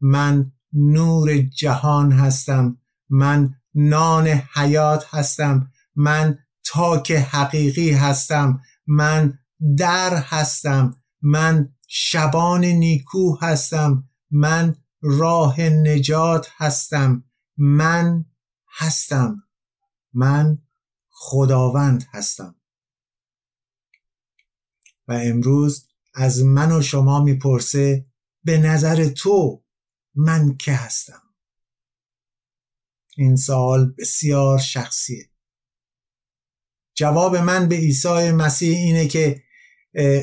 من 0.00 0.52
نور 0.72 1.38
جهان 1.38 2.12
هستم. 2.12 2.78
من 3.08 3.54
نان 3.74 4.26
حیات 4.26 5.14
هستم. 5.14 5.72
من 5.94 6.38
تاک 6.64 7.12
حقیقی 7.12 7.90
هستم. 7.90 8.60
من 8.86 9.38
در 9.78 10.16
هستم. 10.16 11.02
من 11.22 11.74
شبان 11.86 12.64
نیکو 12.64 13.38
هستم. 13.42 14.08
من 14.30 14.76
راه 15.02 15.60
نجات 15.60 16.48
هستم. 16.56 17.24
من 17.56 18.24
هستم. 18.78 19.42
من 20.12 20.58
خداوند 21.10 22.04
هستم. 22.12 22.54
و 25.08 25.12
امروز 25.12 25.85
از 26.16 26.42
من 26.42 26.72
و 26.72 26.82
شما 26.82 27.24
می‌پرسه 27.24 28.06
به 28.44 28.58
نظر 28.58 29.04
تو 29.08 29.64
من 30.14 30.56
که 30.56 30.72
هستم؟ 30.72 31.22
این 33.16 33.36
سوال 33.36 33.94
بسیار 33.98 34.58
شخصیه. 34.58 35.30
جواب 36.94 37.36
من 37.36 37.68
به 37.68 37.76
عیسی 37.76 38.30
مسیح 38.30 38.76
اینه 38.76 39.08
که 39.08 39.42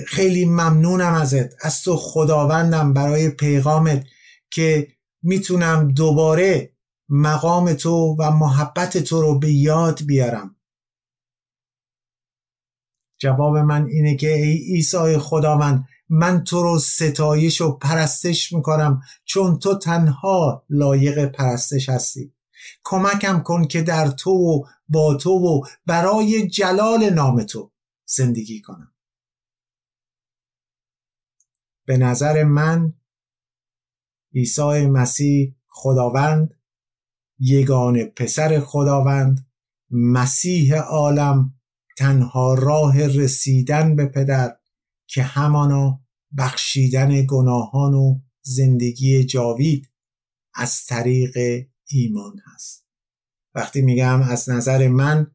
خیلی 0.08 0.46
ممنونم 0.46 1.14
ازت 1.14 1.66
از 1.66 1.82
تو 1.82 1.96
خداوندم 1.96 2.94
برای 2.94 3.30
پیغامت 3.30 4.06
که 4.52 4.88
می‌تونم 5.22 5.92
دوباره 5.92 6.74
مقام 7.10 7.74
تو 7.74 8.16
و 8.20 8.32
محبت 8.32 8.98
تو 8.98 9.22
رو 9.22 9.40
به 9.40 9.52
یاد 9.52 10.06
بیارم. 10.06 10.56
جواب 13.24 13.58
من 13.58 13.86
اینه 13.86 14.16
که 14.16 14.34
ای 14.34 14.58
عیسی 14.58 15.18
خدا 15.18 15.58
من 15.58 15.86
من 16.10 16.44
تو 16.44 16.64
رو 16.64 16.80
ستایش 16.80 17.62
و 17.62 17.78
پرستش 17.78 18.54
می‌کنم 18.54 19.02
چون 19.26 19.60
تو 19.60 19.78
تنها 19.78 20.66
لایق 20.70 21.26
پرستش 21.26 21.90
هستی. 21.90 22.34
کمکم 22.84 23.40
کن 23.40 23.68
که 23.68 23.82
در 23.82 24.08
تو 24.08 24.32
و 24.32 24.64
با 24.88 25.16
تو 25.16 25.30
و 25.30 25.62
برای 25.86 26.48
جلال 26.48 27.10
نام 27.10 27.44
تو 27.44 27.72
زندگی 28.06 28.62
کنم. 28.62 28.94
به 31.86 31.98
نظر 31.98 32.44
من 32.44 32.94
عیسی 34.36 34.86
مسیح 34.86 35.56
خداوند 35.68 36.54
یگان 37.40 38.04
پسر 38.04 38.60
خداوند 38.60 39.48
مسیح 39.92 40.76
عالم 40.76 41.54
تنها 41.98 42.54
راه 42.54 43.08
رسیدن 43.08 43.96
به 43.96 44.06
پدر 44.06 44.58
که 45.08 45.24
همانا 45.24 46.00
بخشیدن 46.38 47.26
گناهان 47.26 47.94
و 47.94 48.20
زندگی 48.42 49.24
جاوید 49.24 49.90
از 50.54 50.86
طریق 50.86 51.66
ایمان 51.88 52.40
هست. 52.46 52.88
وقتی 53.56 53.82
میگم 53.82 54.22
از 54.22 54.50
نظر 54.50 54.88
من 54.88 55.32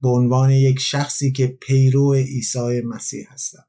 به 0.00 0.08
عنوان 0.08 0.50
یک 0.50 0.78
شخصی 0.78 1.32
که 1.32 1.46
پیرو 1.46 2.14
عیسی 2.14 2.80
مسیح 2.80 3.32
هستم. 3.32 3.66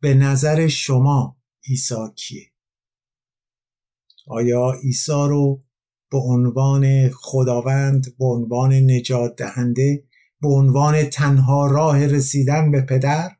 به 0.00 0.14
نظر 0.14 0.68
شما 0.68 1.36
عیسی 1.68 1.94
کیه؟ 2.16 2.50
آیا 4.26 4.72
عیسی 4.82 5.12
رو 5.12 5.64
به 6.10 6.18
عنوان 6.18 7.08
خداوند 7.08 8.16
به 8.18 8.24
عنوان 8.24 8.72
نجات 8.72 9.36
دهنده 9.36 10.04
به 10.40 10.48
عنوان 10.48 11.04
تنها 11.04 11.66
راه 11.66 12.06
رسیدن 12.06 12.70
به 12.70 12.80
پدر 12.80 13.30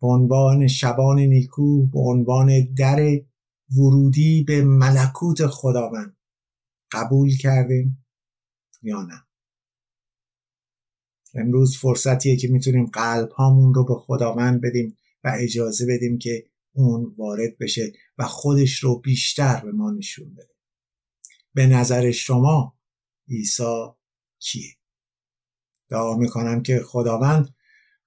به 0.00 0.06
عنوان 0.06 0.66
شبان 0.66 1.18
نیکو 1.18 1.86
به 1.86 2.00
عنوان 2.00 2.74
در 2.74 3.20
ورودی 3.76 4.44
به 4.44 4.64
ملکوت 4.64 5.46
خداوند. 5.46 6.16
قبول 6.92 7.36
کردیم 7.36 8.04
یا 8.82 9.02
نه؟ 9.02 9.24
امروز 11.34 11.76
فرصتیه 11.76 12.36
که 12.36 12.48
می‌تونیم 12.48 12.86
قلب 12.86 13.30
هامون 13.30 13.74
رو 13.74 13.84
به 13.84 13.94
خداوند 13.94 14.60
بدیم 14.60 14.96
و 15.24 15.32
اجازه 15.38 15.86
بدیم 15.86 16.18
که 16.18 16.44
اون 16.72 17.14
وارد 17.18 17.58
بشه 17.58 17.92
و 18.18 18.24
خودش 18.24 18.78
رو 18.78 19.00
بیشتر 19.00 19.60
به 19.64 19.72
ما 19.72 19.90
نشون 19.90 20.34
بده. 20.34 20.49
به 21.54 21.66
نظر 21.66 22.10
شما 22.10 22.78
عیسی 23.28 23.86
کیه؟ 24.38 24.74
دعا 25.88 26.16
می‌کنم 26.16 26.62
که 26.62 26.80
خداوند 26.86 27.54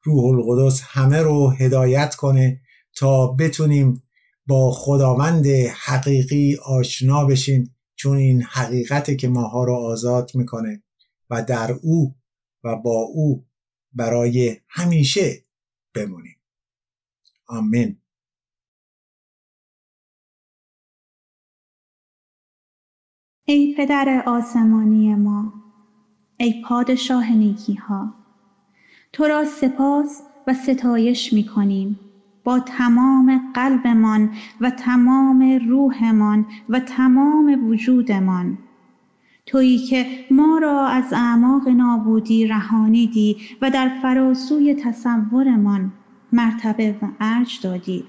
روح 0.04 0.24
القدس 0.26 0.82
همه 0.84 1.22
رو 1.22 1.50
هدایت 1.50 2.16
کنه 2.16 2.62
تا 2.96 3.28
بتونیم 3.28 4.04
با 4.48 4.72
خداوند 4.72 5.46
حقیقی 5.86 6.56
آشنا 6.66 7.26
بشیم 7.26 7.76
چون 7.96 8.18
این 8.18 8.44
حقیقته 8.44 9.16
که 9.16 9.28
ماها 9.28 9.64
رو 9.64 9.76
آزاد 9.76 10.32
می‌کنه 10.36 10.84
و 11.30 11.44
در 11.44 11.72
او 11.72 12.16
و 12.64 12.76
با 12.76 13.02
او 13.02 13.46
برای 13.94 14.58
همیشه 14.68 15.46
بمونیم. 15.94 16.38
آمین. 17.48 18.03
ای 23.46 23.76
پدر 23.78 24.24
آسمانی 24.26 25.16
ما 25.16 25.54
ای 26.38 26.62
پادشاه 26.66 27.32
نیکی 27.32 27.74
ها 27.74 28.14
تو 29.14 29.24
را 29.24 29.46
سپاس 29.46 30.22
و 30.48 30.54
ستایش 30.54 31.34
می 31.34 31.46
کنیم 31.46 32.00
با 32.44 32.60
تمام 32.60 33.52
قلبمان 33.54 34.32
و 34.62 34.70
تمام 34.70 35.60
روحمان 35.68 36.46
و 36.70 36.80
تمام 36.80 37.70
وجودمان. 37.70 38.58
تویی 39.46 39.78
که 39.78 40.06
ما 40.32 40.58
را 40.58 40.88
از 40.88 41.14
اعماق 41.14 41.68
نابودی 41.68 42.48
رهانیدی 42.48 43.38
و 43.62 43.70
در 43.70 44.00
فراسوی 44.02 44.76
تصورمان 44.76 45.92
مرتبه 46.32 46.96
و 47.02 47.08
ارج 47.20 47.60
دادی. 47.64 48.04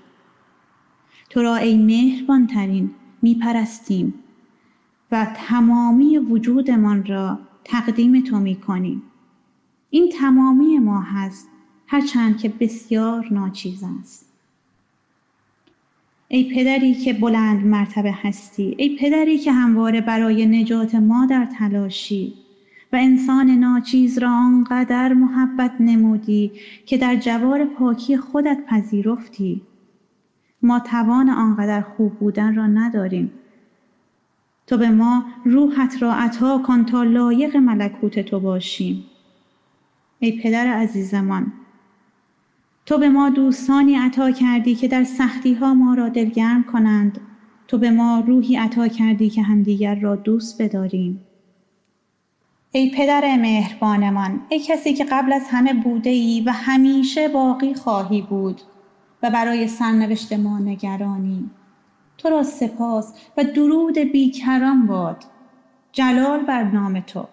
تو 1.30 1.42
را 1.42 1.56
ای 1.56 1.76
مهربان 1.76 2.46
ترین 2.46 2.90
می 3.22 3.34
پرستیم 3.34 4.23
و 5.12 5.26
تمامی 5.36 6.18
وجودمان 6.18 7.04
را 7.04 7.38
تقدیم 7.64 8.20
تو 8.20 8.38
می 8.38 8.56
کنیم. 8.56 9.02
این 9.90 10.12
تمامی 10.20 10.78
ما 10.78 11.00
هست 11.00 11.48
هرچند 11.86 12.38
که 12.38 12.48
بسیار 12.48 13.26
ناچیز 13.30 13.84
است. 14.00 14.32
ای 16.28 16.54
پدری 16.54 16.94
که 16.94 17.12
بلند 17.12 17.66
مرتبه 17.66 18.12
هستی 18.12 18.74
ای 18.78 18.96
پدری 18.96 19.38
که 19.38 19.52
همواره 19.52 20.00
برای 20.00 20.46
نجات 20.46 20.94
ما 20.94 21.26
در 21.26 21.48
تلاشی 21.58 22.34
و 22.92 22.96
انسان 22.96 23.50
ناچیز 23.50 24.18
را 24.18 24.30
آنقدر 24.30 25.12
محبت 25.12 25.72
نمودی 25.80 26.52
که 26.86 26.98
در 26.98 27.16
جوار 27.16 27.64
پاکی 27.64 28.16
خودت 28.16 28.58
پذیرفتی 28.68 29.62
ما 30.62 30.80
توان 30.80 31.30
آنقدر 31.30 31.80
خوب 31.80 32.12
بودن 32.12 32.54
را 32.54 32.66
نداریم 32.66 33.32
تو 34.66 34.78
به 34.78 34.88
ما 34.88 35.24
روحت 35.44 36.02
را 36.02 36.14
عطا 36.14 36.62
کن 36.66 36.84
تا 36.84 37.02
لایق 37.02 37.56
ملکوت 37.56 38.20
تو 38.20 38.40
باشیم. 38.40 39.04
ای 40.18 40.40
پدر 40.42 40.66
عزیزمان 40.66 41.52
تو 42.86 42.98
به 42.98 43.08
ما 43.08 43.30
دوستانی 43.30 43.94
عطا 43.94 44.30
کردی 44.30 44.74
که 44.74 44.88
در 44.88 45.04
سختی 45.04 45.54
ها 45.54 45.74
ما 45.74 45.94
را 45.94 46.08
دلگرم 46.08 46.64
کنند. 46.64 47.20
تو 47.68 47.78
به 47.78 47.90
ما 47.90 48.20
روحی 48.26 48.56
عطا 48.56 48.88
کردی 48.88 49.30
که 49.30 49.42
همدیگر 49.42 49.94
را 49.94 50.16
دوست 50.16 50.62
بداریم. 50.62 51.20
ای 52.72 52.90
پدر 52.90 53.36
مهربانمان 53.36 54.40
ای 54.48 54.60
کسی 54.60 54.94
که 54.94 55.04
قبل 55.04 55.32
از 55.32 55.42
همه 55.50 55.74
بوده 55.74 56.10
ای 56.10 56.42
و 56.46 56.50
همیشه 56.50 57.28
باقی 57.28 57.74
خواهی 57.74 58.22
بود 58.22 58.62
و 59.22 59.30
برای 59.30 59.68
سرنوشت 59.68 60.32
ما 60.32 60.58
نگرانی. 60.58 61.50
تو 62.24 62.30
را 62.30 62.42
سپاس 62.42 63.14
و 63.36 63.44
درود 63.44 63.98
بیکران 63.98 64.86
باد. 64.86 65.24
جلال 65.92 66.40
بر 66.40 66.62
نام 66.62 67.00
تو. 67.00 67.28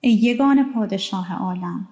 ای 0.00 0.12
یگان 0.12 0.72
پادشاه 0.72 1.34
عالم. 1.34 1.88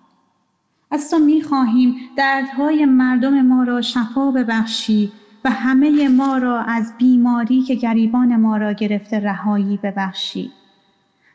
از 0.90 1.10
تو 1.10 1.18
می 1.18 1.42
خواهیم 1.42 1.96
دردهای 2.16 2.84
مردم 2.84 3.42
ما 3.42 3.62
را 3.62 3.82
شفا 3.82 4.30
ببخشی 4.30 5.12
و 5.44 5.50
همه 5.50 6.08
ما 6.08 6.38
را 6.38 6.60
از 6.60 6.92
بیماری 6.98 7.62
که 7.62 7.74
گریبان 7.74 8.36
ما 8.36 8.56
را 8.56 8.72
گرفته 8.72 9.20
رهایی 9.20 9.76
ببخشی. 9.76 10.50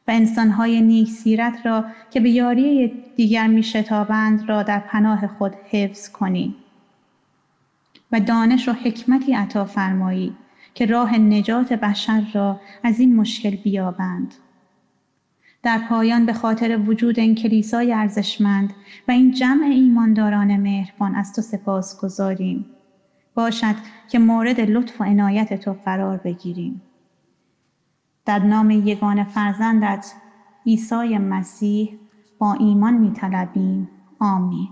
و 0.08 0.12
انسانهای 0.12 0.82
نیک 0.82 1.10
سیرت 1.10 1.66
را 1.66 1.86
که 2.12 2.20
به 2.20 2.30
یاری 2.30 2.94
دیگر 3.16 3.48
می 3.48 3.64
شتابند 3.64 4.50
را 4.50 4.64
در 4.64 4.80
پناه 4.80 5.28
خود 5.28 5.56
حفظ 5.70 6.10
کنی. 6.10 6.56
و 8.12 8.20
دانش 8.20 8.70
و 8.70 8.72
حکمتی 8.72 9.34
عطا 9.34 9.66
فرمایی. 9.66 10.36
که 10.74 10.86
راه 10.86 11.18
نجات 11.18 11.74
بشر 11.74 12.24
را 12.34 12.60
از 12.84 13.00
این 13.00 13.16
مشکل 13.16 13.56
بیابند 13.56 14.34
در 15.64 15.78
پایان 15.90 16.26
به 16.26 16.34
خاطر 16.34 16.80
وجود 16.86 17.20
این 17.20 17.36
کلیسای 17.36 17.94
ارزشمند 17.94 18.74
و 19.08 19.12
این 19.12 19.32
جمع 19.32 19.66
ایمانداران 19.66 20.58
مهربان 20.58 21.16
از 21.16 21.34
تو 21.34 21.42
سپاس 21.42 22.02
گذاریم. 22.02 22.66
باشد 23.36 23.76
که 24.10 24.20
مورد 24.20 24.60
لطف 24.60 25.02
و 25.02 25.04
عنایت 25.04 25.62
تو 25.62 25.74
قرار 25.86 26.18
بگیریم. 26.18 26.82
در 28.26 28.40
نام 28.40 28.72
یگان 28.72 29.24
فرزندت 29.24 30.14
عیسی 30.66 31.18
مسیح 31.18 32.00
با 32.40 32.54
ایمان 32.54 32.94
می 32.94 33.14
آمین. 34.20 34.70